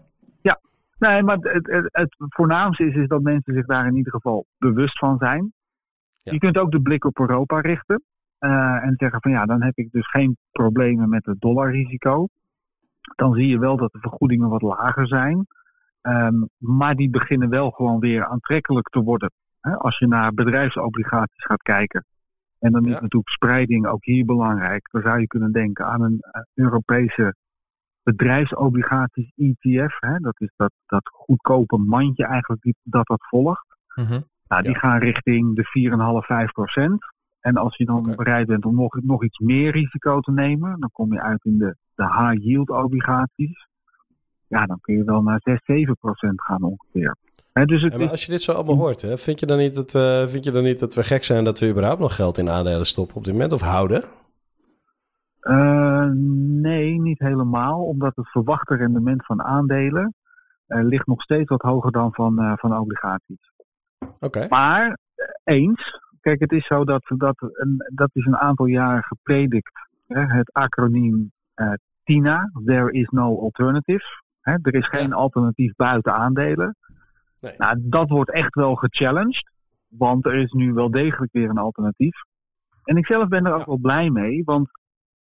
[0.98, 4.46] Nee, maar het, het, het, voornaamste is, is dat mensen zich daar in ieder geval
[4.58, 5.52] bewust van zijn.
[6.22, 8.02] Je kunt ook de blik op Europa richten.
[8.40, 12.26] Uh, en zeggen van ja, dan heb ik dus geen problemen met het dollarrisico.
[13.16, 15.46] Dan zie je wel dat de vergoedingen wat lager zijn.
[16.02, 19.30] Um, maar die beginnen wel gewoon weer aantrekkelijk te worden.
[19.60, 22.04] Hè, als je naar bedrijfsobligaties gaat kijken.
[22.58, 24.88] En dan is natuurlijk spreiding ook hier belangrijk.
[24.90, 27.34] Dan zou je kunnen denken aan een uh, Europese
[28.04, 29.96] bedrijfsobligaties ETF.
[30.00, 33.66] Hè, dat is dat, dat goedkope mandje eigenlijk die, dat dat volgt.
[33.94, 34.20] Mhm.
[34.48, 35.64] nou, die gaan richting de
[36.22, 37.04] 4,5, 5 procent.
[37.40, 40.90] En als je dan bereid bent om nog, nog iets meer risico te nemen, dan
[40.92, 43.66] kom je uit in de, de high yield obligaties.
[44.46, 47.16] Ja, dan kun je wel naar 6, 7 procent gaan ongeveer.
[47.52, 49.94] dus het ja, als je dit zo allemaal hoort, hè, vind, je dan niet dat,
[49.94, 52.50] uh, vind je dan niet dat we gek zijn dat we überhaupt nog geld in
[52.50, 54.02] aandelen stoppen op dit moment of houden?
[55.44, 56.08] Uh,
[56.62, 60.14] nee, niet helemaal, omdat het verwachte rendement van aandelen
[60.68, 63.52] uh, ligt nog steeds wat hoger dan van, uh, van obligaties.
[64.20, 64.46] Oké.
[64.48, 64.98] Maar
[65.44, 69.88] eens, kijk, het is zo dat dat, een, dat is een aantal jaar gepredikt.
[70.06, 71.32] Hè, het acroniem
[72.04, 74.04] TINA, There is no alternative.
[74.40, 76.76] Hè, er is geen alternatief buiten aandelen.
[77.40, 77.54] Nee.
[77.58, 79.50] Nou, dat wordt echt wel gechallenged,
[79.88, 82.16] want er is nu wel degelijk weer een alternatief.
[82.84, 84.68] En ik zelf ben er ook wel blij mee, want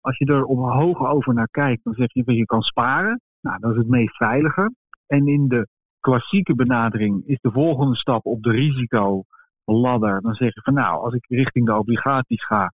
[0.01, 3.21] als je er op hoog over naar kijkt, dan zeg je dat je kan sparen.
[3.41, 4.75] Nou, dat is het meest veilige.
[5.07, 5.69] En in de
[6.01, 10.21] klassieke benadering is de volgende stap op de risicoladder.
[10.21, 12.73] Dan zeg je van nou, als ik richting de obligaties ga,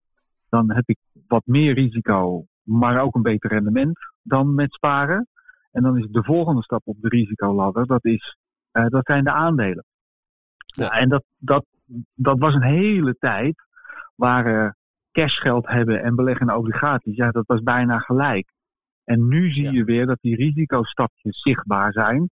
[0.49, 5.27] dan heb ik wat meer risico, maar ook een beter rendement dan met sparen.
[5.71, 8.37] En dan is de volgende stap op de risicoladder, dat, is,
[8.73, 9.85] uh, dat zijn de aandelen.
[10.65, 10.89] Ja.
[10.89, 11.65] En dat, dat,
[12.13, 13.55] dat was een hele tijd
[14.15, 14.75] waar
[15.13, 18.51] cashgeld hebben en beleggen in obligaties, ja, dat was bijna gelijk.
[19.03, 22.29] En nu zie je weer dat die risicostapjes zichtbaar zijn.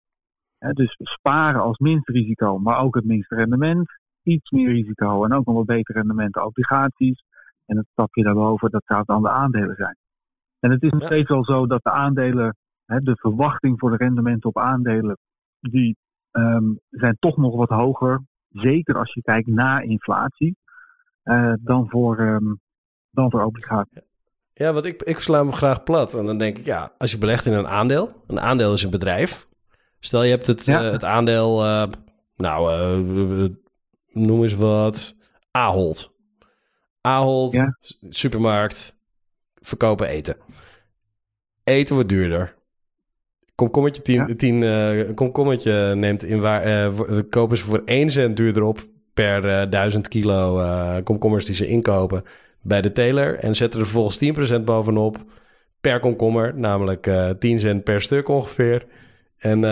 [0.58, 3.98] dus sparen als minst risico, maar ook het minste rendement.
[4.22, 7.24] Iets meer risico en ook nog wat beter rendement obligaties.
[7.66, 9.96] En het stapje daarboven, dat zou dan de aandelen zijn.
[10.60, 14.48] En het is nog steeds wel zo dat de aandelen, de verwachting voor de rendementen
[14.48, 15.18] op aandelen,
[15.60, 15.96] die
[16.32, 18.22] um, zijn toch nog wat hoger.
[18.48, 20.56] Zeker als je kijkt na inflatie.
[21.24, 22.60] Uh, dan voor, um,
[23.10, 24.02] dan voor obligaties.
[24.54, 26.14] Ja, want ik, ik sla hem graag plat.
[26.14, 28.90] En dan denk ik, ja, als je belegt in een aandeel, een aandeel is een
[28.90, 29.48] bedrijf.
[30.00, 31.86] Stel je hebt het, uh, het aandeel, uh,
[32.36, 33.48] nou, uh,
[34.08, 35.16] noem eens wat,
[35.50, 36.12] Ahold.
[37.00, 37.76] Ahold, ja.
[38.08, 38.96] supermarkt,
[39.54, 40.36] verkopen eten.
[41.64, 42.54] Eten wordt duurder.
[43.54, 44.34] Komkommetje, tien, ja.
[44.34, 46.92] tien, komkommetje neemt in waar,
[47.30, 48.80] kopen ze voor 1 cent duurder op
[49.14, 50.62] per uh, duizend kilo
[51.02, 52.24] komkommers die ze inkopen
[52.62, 53.34] bij de teler.
[53.34, 55.16] En zetten er vervolgens 10% bovenop
[55.80, 58.86] per komkommer, namelijk uh, 10 cent per stuk ongeveer.
[59.38, 59.64] En,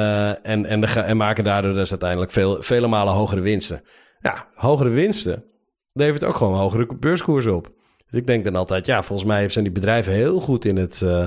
[0.43, 3.83] en, en, de, en maken daardoor dus uiteindelijk veel, vele malen hogere winsten.
[4.21, 5.45] Ja, hogere winsten
[5.93, 7.73] levert ook gewoon hogere beurskoers op.
[8.11, 11.01] Dus ik denk dan altijd, ja, volgens mij zijn die bedrijven heel goed in het,
[11.05, 11.27] uh,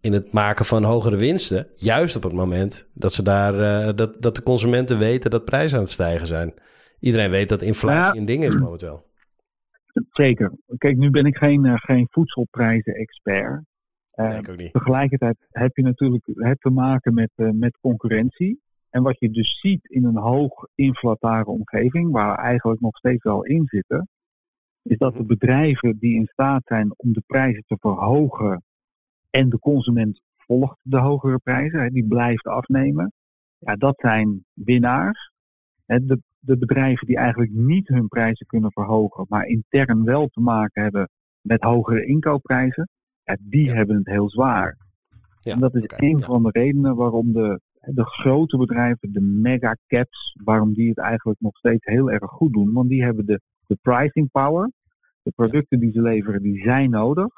[0.00, 1.66] in het maken van hogere winsten.
[1.74, 5.76] Juist op het moment dat, ze daar, uh, dat, dat de consumenten weten dat prijzen
[5.76, 6.54] aan het stijgen zijn.
[7.00, 9.04] Iedereen weet dat inflatie een ding is momenteel.
[10.10, 10.52] Zeker.
[10.78, 13.64] Kijk, nu ben ik geen, uh, geen voedselprijzen-expert.
[14.14, 14.72] Nee, ik ook niet.
[14.72, 18.60] Tegelijkertijd heb je natuurlijk heb te maken met, met concurrentie.
[18.90, 23.22] En wat je dus ziet in een hoog inflatare omgeving, waar we eigenlijk nog steeds
[23.22, 24.08] wel in zitten,
[24.82, 25.28] is dat de mhm.
[25.28, 28.62] bedrijven die in staat zijn om de prijzen te verhogen
[29.30, 33.12] en de consument volgt de hogere prijzen, die blijft afnemen,
[33.58, 35.30] ja, dat zijn winnaars.
[35.84, 40.82] De, de bedrijven die eigenlijk niet hun prijzen kunnen verhogen, maar intern wel te maken
[40.82, 41.08] hebben
[41.40, 42.88] met hogere inkoopprijzen,
[43.24, 44.76] ja, die hebben het heel zwaar.
[45.40, 46.26] Ja, en dat is okay, een ja.
[46.26, 47.60] van de redenen waarom de
[47.94, 52.52] de grote bedrijven, de mega caps, waarom die het eigenlijk nog steeds heel erg goed
[52.52, 52.72] doen.
[52.72, 54.72] Want die hebben de, de pricing power.
[55.22, 57.28] De producten die ze leveren, die zijn nodig.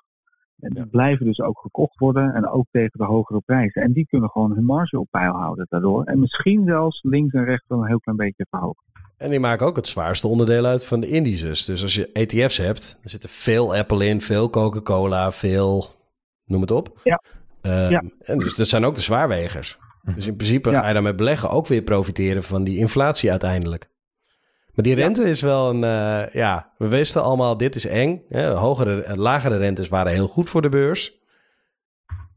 [0.60, 3.82] En die blijven dus ook gekocht worden en ook tegen de hogere prijzen.
[3.82, 6.04] En die kunnen gewoon hun marge op peil houden daardoor.
[6.04, 8.82] En misschien zelfs links en rechts wel een heel klein beetje verhogen.
[9.16, 11.64] En die maken ook het zwaarste onderdeel uit van de indices.
[11.64, 15.86] Dus als je ETF's hebt, er zitten veel Apple in, veel Coca-Cola, veel,
[16.44, 17.00] noem het op.
[17.04, 17.22] Ja.
[17.62, 18.02] Um, ja.
[18.18, 19.78] En dus dat zijn ook de zwaarwegers.
[20.14, 23.88] Dus in principe ga je dan met beleggen ook weer profiteren van die inflatie uiteindelijk.
[24.78, 28.22] Maar die rente is wel een, uh, ja, we wisten allemaal, dit is eng.
[28.28, 28.46] Hè?
[28.50, 31.18] Hogere, eh, lagere rentes waren heel goed voor de beurs.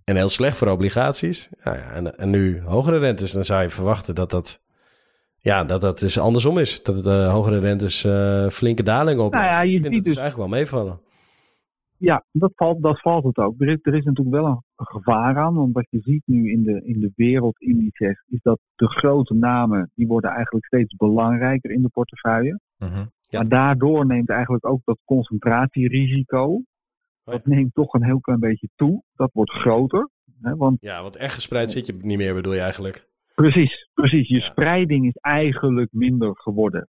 [0.03, 1.49] En heel slecht voor obligaties.
[1.63, 4.61] Ja, ja, en, en nu hogere rentes, dan zou je verwachten dat dat,
[5.39, 6.83] ja, dat dat dus andersom is.
[6.83, 9.33] Dat de hogere rentes uh, flinke dalingen op.
[9.33, 10.99] Nou ja, je ziet het dus eigenlijk wel meevallen.
[12.02, 13.62] Ja, dat valt, dat valt het ook.
[13.62, 14.45] Er is, er is natuurlijk wel
[14.76, 18.60] een gevaar aan, want wat je ziet nu in de, in de wereldindices is dat
[18.76, 22.60] de grote namen, die worden eigenlijk steeds belangrijker in de portefeuille.
[22.78, 23.39] Mhm, ja.
[23.39, 26.62] Maar daardoor neemt eigenlijk ook dat concentratierisico,
[27.24, 29.04] dat neemt toch een heel klein beetje toe.
[29.16, 30.10] Dat wordt groter.
[30.41, 33.10] Hè, want Ja, want echt gespreid zit je niet meer, bedoel je eigenlijk?
[33.36, 34.28] Precies, precies.
[34.28, 34.41] Je Ja.
[34.45, 36.88] spreiding is eigenlijk minder geworden.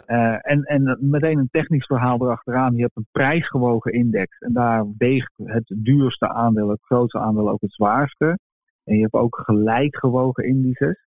[0.00, 2.74] Eh, en, en meteen een technisch verhaal erachteraan.
[2.74, 4.38] Je hebt een prijsgewogen index.
[4.38, 8.38] En daar weegt het duurste aandeel, het grootste aandeel ook het zwaarste.
[8.84, 11.06] En je hebt ook gelijkgewogen indices.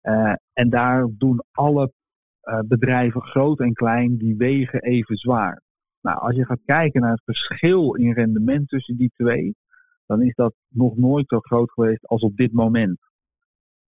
[0.00, 1.92] Eh, en daar doen alle
[2.40, 5.62] eh, bedrijven, groot en klein, die wegen even zwaar.
[6.00, 9.54] Nou, als je gaat kijken naar het verschil in rendement tussen die twee,
[10.06, 12.98] dan is dat nog nooit zo groot geweest als op dit moment.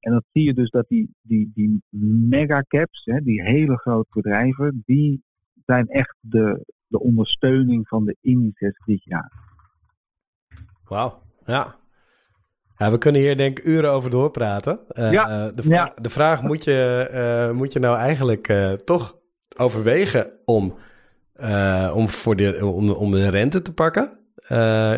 [0.02, 1.82] En dan zie je dus dat die, die, die
[2.30, 5.24] megacaps, hè, die hele grote bedrijven, die
[5.66, 9.32] zijn echt de, de ondersteuning van de indices dit jaar.
[10.84, 11.76] Wauw, ja.
[12.78, 14.80] Ja, we kunnen hier denk ik uren over doorpraten.
[14.88, 15.94] Eh, Ja, de, vra- ja.
[16.02, 19.18] de vraag, moet je, eh, moet je nou eigenlijk eh, toch
[19.58, 20.74] overwegen om,
[21.94, 24.20] om, voor de, om, om de rente te pakken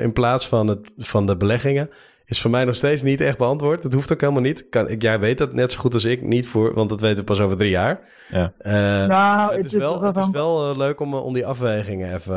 [0.02, 1.90] in plaats van, het, van de beleggingen?
[2.26, 3.82] Is voor mij nog steeds niet echt beantwoord.
[3.84, 4.70] Dat hoeft ook helemaal niet.
[4.70, 6.22] Kan, ik, jij weet dat net zo goed als ik.
[6.22, 8.00] Niet voor, want dat weten we pas over drie jaar.
[8.30, 8.54] Ja.
[8.58, 8.74] Eh,
[9.08, 12.36] nou, het is wel, het is wel eh, leuk om, eh, om die afwegingen even,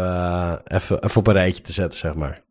[0.64, 2.42] even, even op een rijtje te zetten, zeg maar.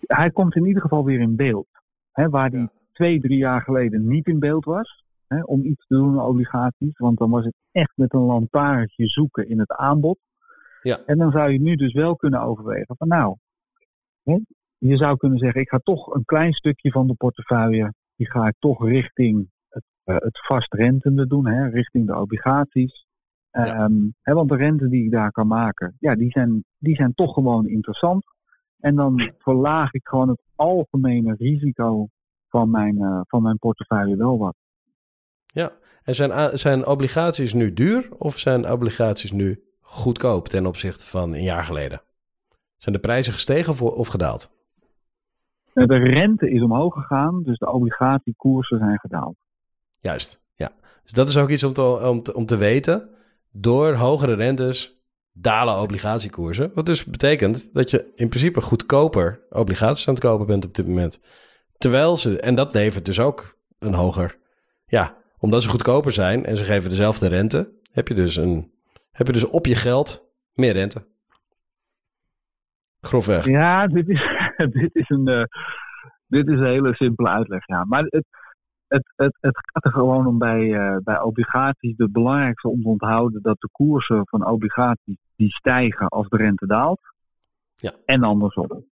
[0.00, 1.66] hij komt in ieder geval weer in beeld.
[2.12, 2.70] Hè, waar hij Ja.
[2.92, 5.04] twee, drie jaar geleden niet in beeld was.
[5.26, 6.98] Hè, om iets te doen aan obligaties.
[6.98, 10.18] Want dan was het echt met een lantaarntje zoeken in het aanbod.
[10.82, 10.98] Ja.
[11.06, 13.36] En dan zou je nu dus wel kunnen overwegen van nou.
[14.22, 14.38] Hè,
[14.88, 17.94] je zou kunnen zeggen, ik ga toch een klein stukje van de portefeuille.
[18.16, 21.46] Die ga ik toch richting het, eh, het vastrentende doen.
[21.46, 23.06] Hè, richting de obligaties.
[23.50, 23.64] Ja.
[23.64, 27.14] Ehm, hè, want de rente die ik daar kan maken, ja, die zijn, die zijn
[27.14, 28.24] toch gewoon interessant.
[28.80, 32.08] En dan verlaag ik gewoon het algemene risico
[32.48, 34.54] van mijn, eh, van mijn portefeuille wel wat.
[35.46, 35.72] Ja,
[36.02, 41.32] en zijn, a- zijn obligaties nu duur of zijn obligaties nu goedkoop ten opzichte van
[41.34, 42.00] een jaar geleden?
[42.76, 44.50] Zijn de prijzen gestegen of gedaald?
[45.72, 49.36] Eh, De rente is omhoog gegaan, dus de obligatiekoersen zijn gedaald.
[50.00, 50.70] Juist, ja.
[51.02, 53.08] Dus dat is ook iets om te, om te, om te weten.
[53.50, 55.00] Door hogere rentes
[55.32, 56.70] dalen obligatiekoersen.
[56.74, 60.86] Wat dus betekent dat je in principe goedkoper obligaties aan het kopen bent op dit
[60.86, 61.20] moment.
[61.78, 64.38] Terwijl ze, en dat levert dus ook een hoger,
[64.86, 68.72] ja, omdat ze goedkoper zijn en ze geven dezelfde rente, heb je dus, een,
[69.10, 71.06] heb je dus op je geld meer rente.
[73.00, 73.46] Grofweg.
[73.46, 74.22] Ja, dit is,
[74.80, 75.44] dit is, een, eh,
[76.26, 77.66] dit is een hele simpele uitleg.
[77.66, 77.84] Ja.
[77.84, 78.26] Maar het,
[78.86, 81.94] het, het, het gaat er gewoon om bij, eh, bij obligaties.
[81.96, 86.66] Het belangrijkste om te onthouden dat de koersen van obligaties die stijgen als de rente
[86.66, 87.00] daalt.
[87.76, 87.92] Ja.
[88.04, 88.84] En andersom.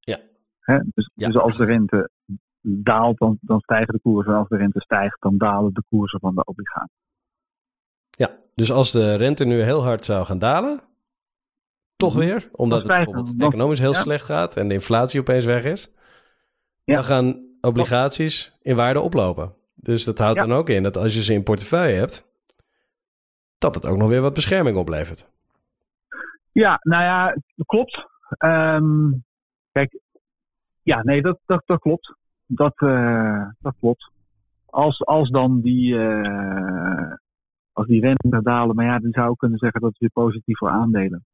[0.00, 0.18] Ja.
[0.60, 0.78] Hè?
[0.94, 1.26] Dus, Ja.
[1.26, 2.10] dus als de rente
[2.60, 4.32] daalt, dan, dan stijgen de koersen.
[4.32, 6.96] En als de rente stijgt, dan dalen de koersen van de obligaties.
[8.10, 10.80] Ja, dus als de rente nu heel hard zou gaan dalen,
[11.98, 12.24] toch Mhm.
[12.24, 13.42] weer, omdat het bijvoorbeeld het.
[13.42, 13.98] Economisch heel ja.
[14.00, 15.90] slecht gaat en de inflatie opeens weg is,
[16.84, 16.94] Ja.
[16.94, 19.54] dan gaan obligaties in waarde oplopen.
[19.74, 20.46] Dus dat houdt Ja.
[20.46, 22.26] dan ook in dat als je ze in portefeuille hebt,
[23.58, 25.30] dat het ook nog weer wat bescherming oplevert.
[26.52, 27.36] Ja, nou ja,
[27.66, 28.06] klopt.
[28.28, 29.10] Ehm,
[29.72, 29.98] kijk,
[30.82, 32.14] ja, nee, dat, dat, dat klopt.
[32.46, 34.10] Dat, eh, dat klopt.
[34.66, 37.12] Als, als dan die, eh,
[37.72, 40.58] als die rente dalen, maar ja, dan zou ik kunnen zeggen dat het weer positief
[40.58, 41.24] voor aandelen.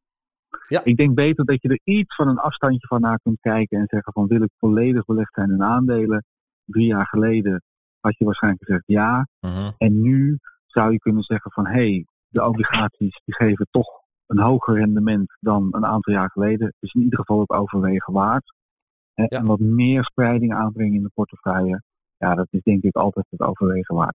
[0.68, 0.80] Ja.
[0.84, 3.86] Ik denk beter dat je er iets van een afstandje van naar kunt kijken en
[3.88, 6.24] zeggen van wil ik volledig belegd zijn in aandelen.
[6.64, 7.62] Drie jaar geleden
[8.00, 9.26] had je waarschijnlijk gezegd ja.
[9.40, 9.70] Mhm.
[9.78, 14.38] En nu zou je kunnen zeggen van hé, hey, de obligaties die geven toch een
[14.38, 16.74] hoger rendement dan een aantal jaar geleden.
[16.80, 18.54] Dus in ieder geval het overwegen waard.
[19.14, 19.26] Ja.
[19.26, 21.82] En wat meer spreiding aanbrengen in de portefeuille.
[22.16, 24.16] Ja, dat is denk ik altijd het overwegen waard.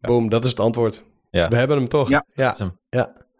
[0.00, 1.04] Boom, dat is het antwoord.
[1.30, 1.48] Ja.
[1.48, 2.08] We hebben hem toch?
[2.08, 2.24] Ja.
[2.32, 2.52] ja.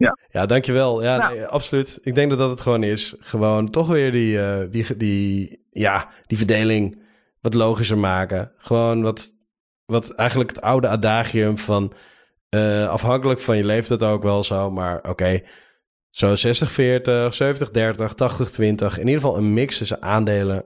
[0.02, 0.18] Ja.
[0.30, 0.46] Ja.
[0.46, 1.02] dankjewel.
[1.02, 1.34] Ja, Nou.
[1.34, 1.98] nee, absoluut.
[2.02, 3.14] Ik denk dat dat het gewoon is.
[3.18, 7.02] Gewoon toch weer die, eh, die, die, ja, die verdeling
[7.40, 8.52] wat logischer maken.
[8.56, 9.26] Gewoon wat,
[9.84, 11.92] wat eigenlijk het oude adagium van...
[12.48, 15.40] eh, afhankelijk van je leeftijd ook wel zo, maar oké...
[16.10, 18.58] zo 60-40, 70-30, 80-20.
[18.58, 20.64] In ieder geval een mix tussen aandelen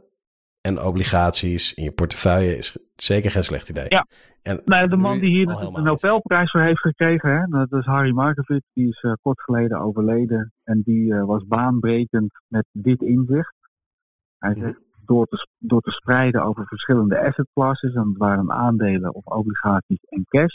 [0.66, 3.86] en obligaties in je portefeuille is zeker geen slecht idee.
[3.88, 4.06] Ja.
[4.42, 5.84] En Nou, de man die hier de, niet.
[5.84, 8.66] Nobelprijs voor heeft gekregen, hè, dat is Harry Markowitz.
[8.72, 10.52] Die is eh, kort geleden overleden.
[10.64, 13.54] En die eh, was baanbrekend met dit inzicht.
[14.38, 14.60] Hij Mhm.
[14.60, 19.24] zegt, door te, door te spreiden over verschillende asset classes, en het waren aandelen of
[19.24, 20.54] obligaties en cash.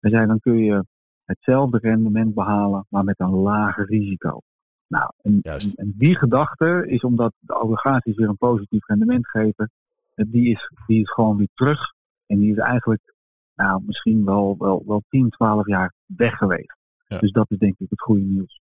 [0.00, 0.84] Hij zei, dan kun je
[1.24, 4.40] hetzelfde rendement behalen, maar met een lager risico.
[4.88, 5.74] Nou, en, Juist.
[5.74, 9.70] en, en die gedachte is omdat de obligaties weer een positief rendement geven,
[10.14, 11.94] eh, die is, die is gewoon weer terug.
[12.26, 13.14] En die is eigenlijk
[13.54, 16.76] nou, misschien wel, wel, wel 10, 12 jaar weg geweest.
[17.06, 17.18] Ja.
[17.18, 18.60] Dus dat is denk ik het goede nieuws.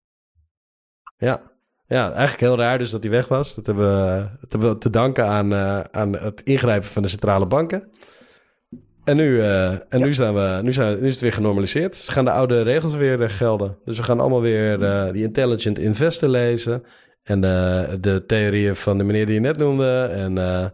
[1.16, 1.40] Ja.
[1.86, 3.54] ja, eigenlijk heel raar dus dat hij weg was.
[3.54, 7.08] Dat hebben we, dat hebben we te danken aan, eh, aan het ingrijpen van de
[7.08, 7.90] centrale banken.
[9.04, 11.94] En, nu, eh, en nu, zijn we, nu, zijn, nu is het weer genormaliseerd.
[11.96, 13.78] Ze gaan de oude regels weer eh, gelden.
[13.84, 16.84] Dus we gaan allemaal weer eh, die Intelligent Investor lezen.
[17.22, 20.08] En eh, de theorieën van de meneer die je net noemde.
[20.12, 20.64] En, eh,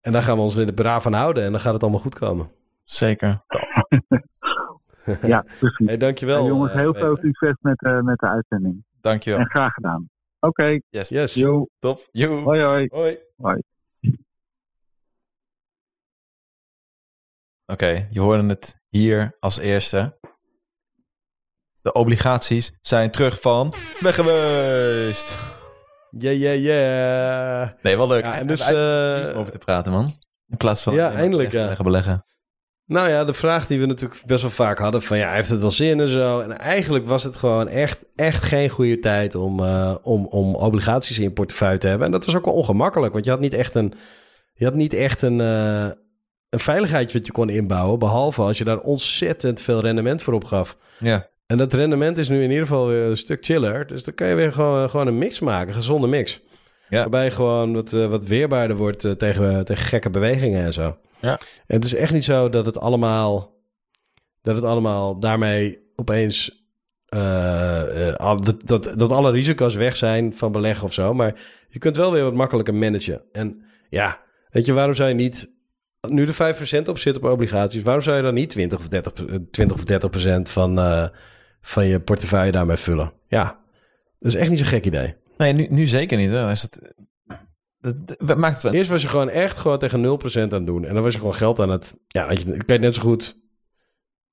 [0.00, 1.44] en daar gaan we ons weer braaf aan houden.
[1.44, 2.50] En dan gaat het allemaal goed komen.
[2.82, 3.40] Zeker.
[5.22, 5.86] Ja, precies.
[5.86, 6.42] Hey, dankjewel.
[6.42, 8.84] Ja, jongens, heel veel succes met, eh, met de uitzending.
[9.00, 9.38] Dankjewel.
[9.38, 10.08] En graag gedaan.
[10.40, 11.08] Oké, Yes.
[11.08, 12.08] Yes, yo, Top.
[12.12, 12.42] Joe.
[12.42, 12.86] hoi hoi.
[12.90, 13.18] Hoi.
[13.36, 13.62] Hoi.
[17.66, 20.18] Oké, je hoorde het hier als eerste.
[21.82, 25.36] De obligaties zijn terug van weg geweest.
[26.10, 27.68] Yeah, yeah, yeah.
[27.82, 28.24] Nee, wel leuk.
[28.24, 30.10] Ja, en dus, eh, over te praten, man.
[30.48, 32.24] In plaats van Ja, eindelijk, beleggen, beleggen.
[32.84, 35.60] Nou ja, de vraag die we natuurlijk best wel vaak hadden: van ja, heeft het
[35.60, 36.40] wel zin en zo?
[36.40, 41.16] En eigenlijk was het gewoon echt, echt geen goede tijd om, eh, om, om obligaties
[41.16, 42.06] in je portefeuille te hebben.
[42.06, 43.94] En dat was ook wel ongemakkelijk, want je had niet echt een,
[44.54, 45.90] je had niet echt een, eh,
[46.50, 47.98] een veiligheidje wat je kon inbouwen.
[47.98, 50.76] Behalve als je daar ontzettend veel rendement voor opgaf.
[50.98, 51.26] Ja.
[51.46, 53.86] En dat rendement is nu in ieder geval weer een stuk chiller.
[53.86, 56.40] Dus dan kan je weer gewoon, gewoon een mix maken, een gezonde mix.
[56.88, 56.98] Ja.
[56.98, 60.96] Waarbij gewoon wat, eh, wat weerbaarder wordt eh, tegen, tegen gekke bewegingen en zo.
[61.20, 61.38] Ja.
[61.66, 63.54] En het is echt niet zo dat het allemaal,
[64.42, 66.64] dat het allemaal daarmee opeens...
[67.06, 71.14] eh, eh, dat, dat, dat alle risico's weg zijn van beleggen of zo.
[71.14, 71.34] Maar
[71.68, 73.22] je kunt wel weer wat makkelijker managen.
[73.32, 74.20] En ja,
[74.50, 75.54] weet je, waarom zou je niet...
[76.08, 76.34] Nu de
[76.84, 79.76] 5% op zit op obligaties, waarom zou je dan niet 20 of 30, eh, 20
[79.76, 81.08] of 30% van, eh,
[81.60, 83.12] van je portefeuille daarmee vullen?
[83.28, 83.58] Ja,
[84.18, 85.14] dat is echt niet zo'n gek idee.
[85.36, 86.30] Nee, nu, nu zeker niet.
[86.30, 86.50] Hè.
[86.50, 86.94] Is het,
[87.80, 88.72] dat, dat maakt het wel.
[88.72, 90.84] Eerst was je gewoon echt gewoon tegen 0% aan het doen.
[90.84, 91.96] En dan was je gewoon geld aan het...
[92.06, 93.36] Ja, je, ik weet net zo goed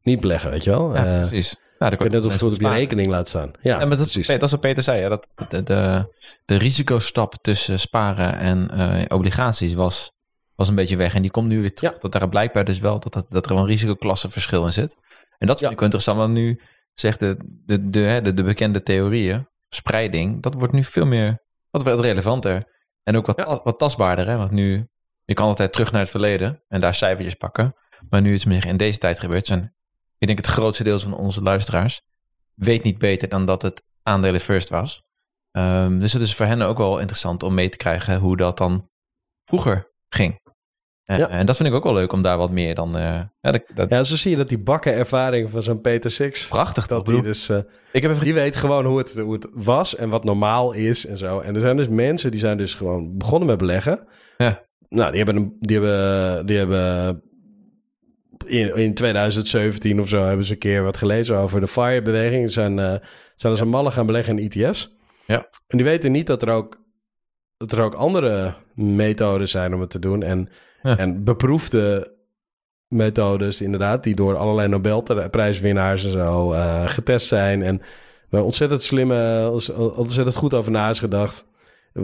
[0.02, 0.96] niet beleggen, weet je wel?
[0.96, 1.56] Ja, Eh, precies.
[1.80, 3.52] Ja, ik kan weet net goed op je rekening laat staan.
[3.62, 4.28] Ja, Ja, maar dat, is, precies.
[4.28, 5.02] nee, dat is wat Peter zei.
[5.02, 6.06] Ja, dat de, de,
[6.46, 10.12] de risicostap tussen sparen en eh, obligaties was,
[10.56, 11.16] was een beetje weg.
[11.16, 11.94] En die komt nu weer terug.
[11.94, 12.00] Ja.
[12.00, 14.98] Dat daar blijkbaar dus wel dat, dat, dat er wel een risicoklassenverschil in zit.
[15.38, 15.78] En dat vind Ja.
[15.78, 16.18] ik interessant.
[16.18, 16.62] Want nu
[16.94, 22.00] zegt de, de, de, de, de bekende theorieën, spreiding, dat wordt nu veel meer, wat
[22.00, 22.72] relevanter.
[23.04, 23.60] En ook wat, Ja.
[23.64, 24.28] wat tastbaarder.
[24.28, 24.38] Hè?
[24.38, 24.88] Want nu,
[25.26, 27.76] je kan altijd terug naar het verleden en daar cijfertjes pakken.
[28.10, 29.76] Maar nu het meer in deze tijd gebeurt, zijn,
[30.18, 32.02] ik denk het grootste deel van onze luisteraars
[32.54, 35.02] weet niet beter dan dat het aandelen first was.
[35.52, 38.58] Ehm, dus het is voor hen ook wel interessant om mee te krijgen hoe dat
[38.58, 38.90] dan
[39.44, 40.40] vroeger ging.
[41.06, 41.30] En, Ja.
[41.30, 42.98] en dat vind ik ook wel leuk om daar wat meer dan...
[42.98, 43.04] eh,
[43.42, 46.48] ja, dat, dat, Ja, zo zie je dat die bakken ervaring van zo'n Peter Six...
[46.48, 47.04] Prachtig toch?
[47.04, 47.58] Dat die, dus, eh,
[47.92, 51.06] Ik heb even die weet gewoon hoe het, hoe het was en wat normaal is
[51.06, 51.40] en zo.
[51.40, 54.08] En er zijn dus mensen die zijn dus gewoon begonnen met beleggen.
[54.38, 54.62] Ja.
[54.90, 57.22] Nou, die hebben, een- die hebben, die hebben
[58.46, 62.52] in, in 2017 of zo hebben ze een keer wat gelezen over de FIRE-beweging.
[62.52, 62.96] Zijn, eh
[63.36, 64.96] zijn als een gaan beleggen in ETF's.
[65.26, 65.38] Ja.
[65.68, 66.82] En die weten niet dat er ook,
[67.58, 70.24] dat er ook andere methodes zijn om het te doen.
[70.24, 70.50] En,
[70.84, 70.98] Ja.
[70.98, 72.14] en beproefde
[72.88, 77.64] methodes inderdaad, die door allerlei Nobelprijswinnaars en zo eh, getest zijn.
[77.64, 77.82] En
[78.30, 79.50] waar ontzettend slimme,
[79.96, 81.46] ontzettend goed over na is gedacht.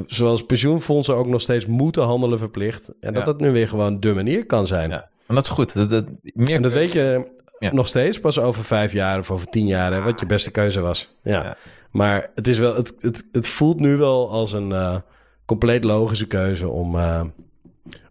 [0.05, 2.88] Zoals pensioenfondsen ook nog steeds moeten handelen verplicht.
[2.88, 3.32] En dat Ja.
[3.32, 4.89] dat nu weer gewoon de manier kan zijn.
[4.89, 5.09] Ja.
[5.27, 5.73] En dat is goed.
[5.73, 7.73] Dat, dat, meer En dat weet je Ja.
[7.73, 11.15] nog steeds pas over vijf jaar of over tien jaar, wat je beste keuze was.
[11.23, 11.43] Ja.
[11.43, 11.57] Ja.
[11.91, 14.95] Maar het, is wel, het, het, het voelt nu wel als een eh,
[15.45, 17.21] compleet logische keuze om, eh,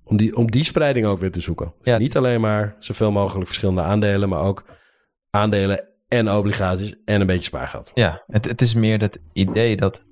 [0.08, 1.74] om, die, om die spreiding ook weer te zoeken.
[1.78, 1.98] Dus Ja.
[1.98, 4.64] Niet alleen maar zoveel mogelijk verschillende aandelen, maar ook
[5.30, 7.90] aandelen en obligaties en een beetje spaargeld.
[7.94, 10.06] Ja, het, het is meer dat idee dat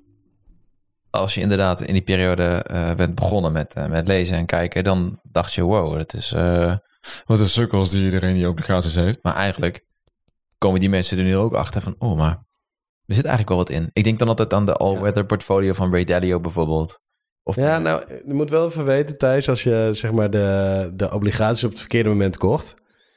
[1.09, 4.83] als je inderdaad in die periode eh, bent begonnen met, eh, met lezen en kijken,
[4.83, 6.75] dan dacht je, wow, het is eh,
[7.25, 9.23] wat een sukkels die iedereen die obligaties heeft.
[9.23, 9.85] Maar eigenlijk
[10.57, 12.45] komen die mensen er nu ook achter van, oh, maar
[13.05, 13.89] er zit eigenlijk wel wat in.
[13.93, 16.99] Ik denk dan altijd aan de all-weather portfolio van Ray Dalio bijvoorbeeld.
[17.47, 21.11] Of Ja, nou, je moet wel even weten, Thijs, als je zeg maar de, de
[21.13, 22.73] obligaties op het verkeerde moment kocht,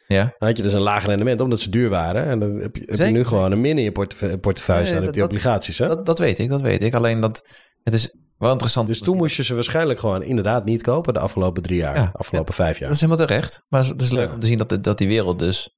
[0.07, 0.35] ja.
[0.39, 2.25] dan had je dus een laag rendement omdat ze duur waren.
[2.25, 4.91] En dan heb je, heb je nu gewoon een min in je portefeu- portefeuille Nee,
[4.93, 5.79] staan op die dat- obligaties.
[5.79, 5.89] Hè?
[5.89, 6.95] Dat, dat weet ik, dat weet ik.
[6.95, 7.49] Alleen dat
[7.83, 8.89] het is wel interessant.
[8.89, 12.11] Dus toen moest je ze waarschijnlijk gewoon inderdaad niet kopen de afgelopen drie jaar, Ja,
[12.13, 12.87] afgelopen vijf jaar.
[12.89, 13.63] Dat is helemaal terecht.
[13.69, 14.35] Maar het is leuk Ja.
[14.35, 15.77] om te zien dat, dat die wereld dus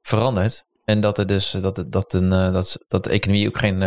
[0.00, 0.64] verandert.
[0.84, 3.82] En dat er dus dat, dat, een, eh, dat, dat de economie ook geen.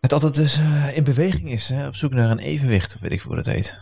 [0.00, 1.68] Eh, het altijd dus eh, in beweging is.
[1.68, 1.86] Hè?
[1.86, 3.78] Op zoek naar een evenwicht, of weet ik hoe dat heet.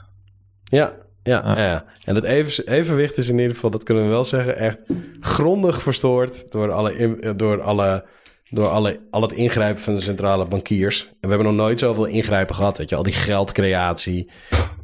[0.64, 0.93] Ja,
[1.23, 1.57] ja, Ah.
[1.57, 1.85] ja.
[2.05, 4.79] En het even, evenwicht is in ieder geval, dat kunnen we wel zeggen, echt
[5.21, 8.05] grondig verstoord door, alle, in- door, alle,
[8.51, 11.05] door alle, al het ingrijpen van de centrale bankiers.
[11.07, 14.31] En we hebben nog nooit zoveel ingrijpen gehad, weet je, al die geldcreatie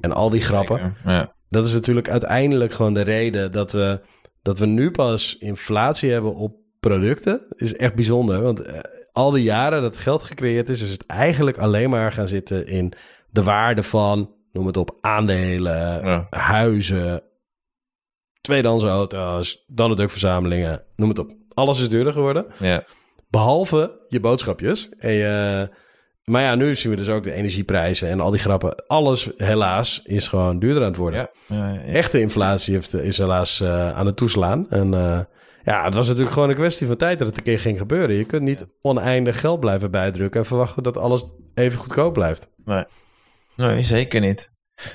[0.01, 0.97] en al die grappen.
[1.05, 1.35] Ja.
[1.49, 4.01] Dat is natuurlijk uiteindelijk gewoon de reden dat we,
[4.43, 7.41] dat we nu pas inflatie hebben op producten.
[7.57, 8.79] Is echt bijzonder, want eh,
[9.15, 12.93] al die jaren dat geld gecreëerd is, is het eigenlijk alleen maar gaan zitten in
[13.31, 16.27] de waarde van, noem het op, aandelen, Ja.
[16.31, 17.23] huizen,
[18.41, 21.31] tweedehands auto's, donutdukverzamelingen, noem het op.
[21.55, 22.85] Alles is duurder geworden, Ja.
[23.29, 24.89] behalve je boodschapjes.
[24.99, 25.69] En je,
[26.25, 28.87] maar ja, nu zien we dus ook de energieprijzen en al die grappen.
[28.87, 31.31] Alles, helaas, is gewoon duurder aan het worden.
[31.49, 31.77] Ja.
[31.79, 34.71] Echte inflatie heeft, is helaas eh, aan het toeslaan.
[34.71, 35.21] En eh,
[35.65, 38.17] ja, het was natuurlijk gewoon een kwestie van tijd dat het een keer ging gebeuren.
[38.17, 42.51] Je kunt niet oneindig geld blijven bijdrukken en verwachten dat alles even goedkoop blijft.
[43.57, 44.53] Nee, zeker niet.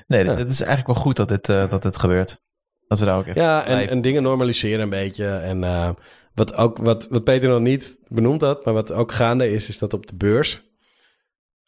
[0.07, 0.35] Nee, Ja.
[0.35, 2.41] het is eigenlijk wel goed dat dit, eh, dat dit gebeurt.
[2.87, 5.25] Dat we daar ook even Ja, en dingen normaliseren een beetje.
[5.27, 5.89] En eh,
[6.33, 9.77] wat, ook, wat, wat Peter nog niet benoemd had, maar wat ook gaande is, is
[9.77, 10.67] dat op de beurs.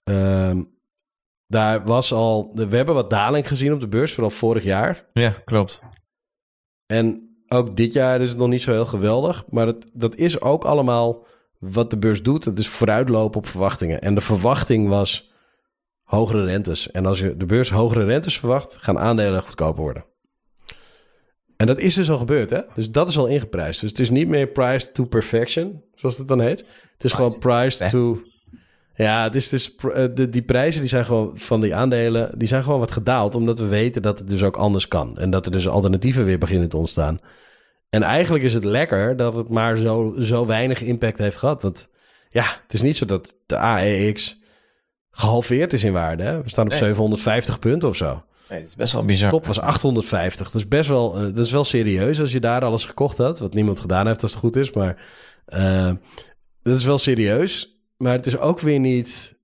[0.03, 0.63] ehm,
[1.47, 5.05] daar was al, we hebben wat daling gezien op de beurs, vooral vorig jaar.
[5.13, 5.81] Ja, klopt.
[6.85, 9.43] En ook dit jaar is het nog niet zo heel geweldig.
[9.49, 11.25] Maar dat, dat is ook allemaal
[11.59, 12.45] wat de beurs doet.
[12.45, 14.01] Het is vooruitlopen op verwachtingen.
[14.01, 15.31] En de verwachting was
[16.03, 16.91] hogere rentes.
[16.91, 20.05] En als je de beurs hogere rentes verwacht, gaan aandelen goedkoper worden.
[21.57, 22.61] En dat is dus al gebeurd, hè?
[22.75, 23.81] Dus dat is al ingeprijsd.
[23.81, 26.59] Dus het is niet meer priced to perfection, zoals het dan heet.
[26.93, 28.21] Het is gewoon priced to...
[29.01, 32.47] Ja, het is dus eh, de, die prijzen die zijn gewoon van die aandelen, die
[32.47, 35.45] zijn gewoon wat gedaald, omdat we weten dat het dus ook anders kan en dat
[35.45, 37.19] er dus alternatieven weer beginnen te ontstaan.
[37.89, 41.61] En eigenlijk is het lekker dat het maar zo, zo weinig impact heeft gehad.
[41.61, 41.89] Want
[42.29, 44.41] ja, het is niet zo dat de AEX
[45.11, 46.23] gehalveerd is in waarde.
[46.23, 46.41] Hè?
[46.41, 46.79] We staan op Nee.
[46.79, 48.23] 750 punten of zo.
[48.49, 49.29] Nee, het is best wel bizar.
[49.29, 50.51] Top was 850.
[50.51, 53.39] Dat is best wel, eh, dat is wel serieus als je daar alles gekocht had.
[53.39, 54.71] Wat niemand gedaan heeft als het goed is.
[54.71, 55.03] Maar
[55.45, 55.91] eh,
[56.63, 57.70] dat is wel serieus.
[58.01, 59.35] Maar het is ook weer niet.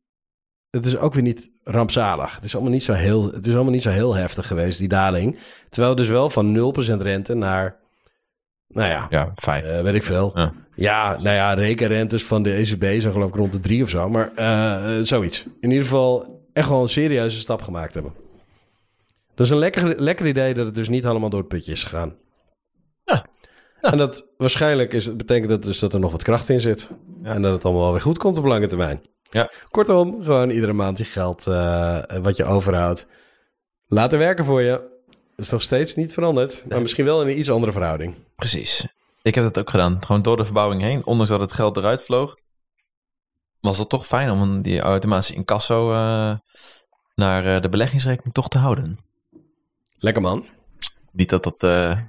[0.69, 2.35] Het is ook weer niet rampzalig.
[2.35, 4.87] Het is allemaal niet zo heel, het is allemaal niet zo heel heftig geweest, die
[4.87, 5.37] daling.
[5.69, 7.75] Terwijl dus wel van 0% rente naar.
[8.67, 9.65] Nou ja, Ja, vijf.
[9.65, 10.31] eh, weet ik veel.
[10.35, 10.53] Ja.
[10.75, 11.09] Ja.
[11.11, 14.09] nou ja, rekenrentes van de ECB zijn geloof ik rond de drie of zo.
[14.09, 15.45] Maar eh, eh, zoiets.
[15.59, 18.13] In ieder geval echt wel een serieuze stap gemaakt hebben.
[19.35, 21.83] Dat is een lekker, lekker idee dat het dus niet allemaal door het putje is
[21.83, 22.15] gegaan.
[23.05, 23.25] Ja.
[23.91, 26.89] En dat waarschijnlijk is, betekent dat dus dat er nog wat kracht in zit.
[27.23, 27.29] Ja.
[27.29, 29.01] En dat het allemaal wel weer goed komt op lange termijn.
[29.29, 29.51] Ja.
[29.69, 33.07] Kortom, gewoon iedere maand je geld eh, wat je overhoudt
[33.87, 34.71] laten werken voor je.
[35.07, 36.65] Dat is nog steeds niet veranderd.
[36.69, 38.15] Maar misschien wel in een iets andere verhouding.
[38.35, 38.87] Precies.
[39.21, 40.05] Ik heb dat ook gedaan.
[40.05, 41.05] Gewoon door de verbouwing heen.
[41.05, 42.37] Ondanks dat het geld eruit vloog.
[43.59, 46.35] Was het toch fijn om die automatische incasso eh,
[47.15, 48.97] naar eh, de beleggingsrekening toch te houden.
[49.97, 50.45] Lekker man.
[51.11, 51.99] Niet dat dat uh,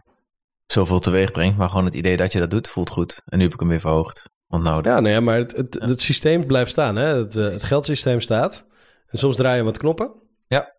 [0.72, 3.22] zoveel teweeg brengt, maar gewoon het idee dat je dat doet voelt goed.
[3.26, 4.30] En nu heb ik hem weer verhoogd.
[4.46, 6.96] Want nou, ja, nee, maar het, het, het systeem blijft staan.
[6.96, 7.06] Hè?
[7.16, 8.66] Het, uh, het geldsysteem staat.
[9.06, 10.12] En soms draai je wat knoppen.
[10.46, 10.74] Ja.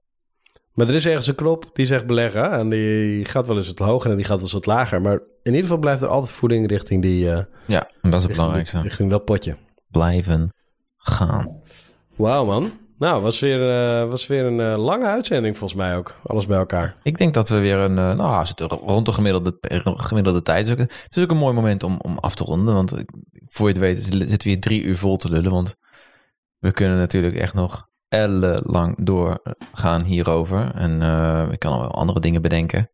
[0.73, 2.51] Maar er is ergens een knop die zegt beleggen.
[2.51, 5.01] En die gaat wel eens wat hoger en die gaat wel eens wat lager.
[5.01, 5.13] Maar
[5.43, 7.25] in ieder geval blijft er altijd voeding richting die...
[7.25, 8.81] Uh, ja, en dat is het belangrijkste.
[8.81, 9.57] Richting dat potje.
[9.87, 10.53] Blijven
[10.97, 11.61] gaan.
[12.15, 12.71] Wauw, man.
[12.99, 16.15] Nou, was weer, uh, was weer een uh, lange uitzending volgens mij ook.
[16.23, 16.95] Alles bij elkaar.
[17.03, 17.97] Ik denk dat we weer een...
[17.97, 20.67] Uh, nou, zitten rond de gemiddelde, gemiddelde tijd.
[20.67, 22.73] Het is, ook, het is ook een mooi moment om, om af te ronden.
[22.73, 22.91] Want
[23.45, 25.51] voor je het weet zitten we hier drie uur vol te lullen.
[25.51, 25.75] Want
[26.57, 30.71] we kunnen natuurlijk echt nog ellenlang doorgaan hierover.
[30.75, 31.01] En
[31.51, 32.89] ik kan al wel andere dingen bedenken.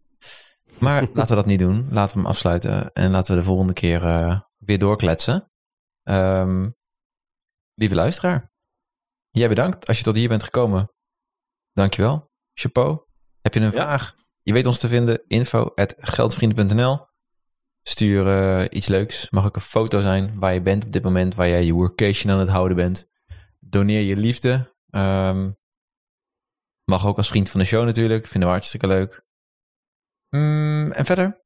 [0.80, 1.88] Maar laten we dat niet doen.
[1.90, 2.92] Laten we hem afsluiten.
[2.94, 4.02] En laten we de volgende keer
[4.58, 5.52] weer doorkletsen.
[6.04, 6.76] Um,
[7.74, 8.54] lieve luisteraar.
[9.36, 10.92] Jij bedankt als je tot hier bent gekomen.
[11.74, 12.32] Dankjewel.
[12.54, 13.00] Chapeau.
[13.42, 14.16] Heb je een vraag?
[14.42, 15.24] Je weet ons te vinden.
[15.28, 17.06] Info geldvrienden.nl
[17.82, 19.30] Stuur uh, iets leuks.
[19.30, 21.36] Mag ook een foto zijn waar je bent op dit moment.
[21.36, 23.10] Waar jij je workation aan het houden bent.
[23.60, 24.74] Doneer je liefde.
[24.90, 25.58] Um,
[26.84, 28.28] mag ook als vriend van de show natuurlijk.
[28.28, 29.26] Vinden we hartstikke leuk.
[30.30, 31.45] Mm, en verder?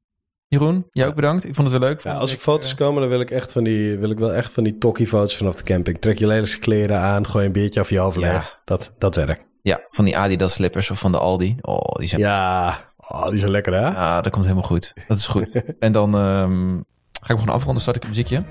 [0.49, 1.45] Jeroen, jij ook bedankt.
[1.45, 2.01] Ik vond het wel leuk.
[2.01, 4.51] Ja, als er foto's komen, dan wil ik, echt van die, wil ik wel echt
[4.51, 5.97] van die tokkie-foto's vanaf de camping.
[5.97, 8.43] Trek je lelijkste kleren aan, gooi een biertje af je hoofd ja.
[8.65, 9.45] Dat, dat werkt.
[9.61, 11.55] Ja, van die Adidas slippers of van de Aldi.
[11.61, 12.21] Oh, die zijn...
[12.21, 13.79] Ja, oh, die zijn lekker hè?
[13.79, 14.93] Ja, dat komt helemaal goed.
[15.07, 15.63] Dat is goed.
[15.79, 16.83] en dan um,
[17.21, 18.43] ga ik gewoon afronden, start ik een muziekje.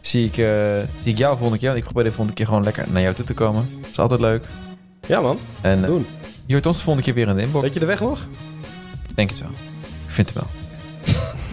[0.00, 0.46] Zie ik, uh,
[1.02, 1.76] zie ik jou volgende keer.
[1.76, 3.68] Ik probeer de volgende keer gewoon lekker naar jou toe te komen.
[3.80, 4.46] Dat is altijd leuk.
[5.06, 6.06] Ja man, en, doen.
[6.46, 7.64] Je hoort ons de volgende keer weer in de inbox.
[7.64, 8.26] Weet je de weg nog?
[9.14, 9.50] Denk het wel.
[10.06, 10.61] Ik vind het wel.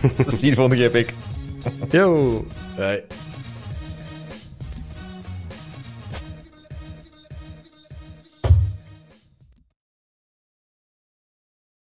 [0.27, 1.13] Zie je de volgende keer, Pik.
[1.89, 2.45] Yo.
[2.75, 3.03] Hey.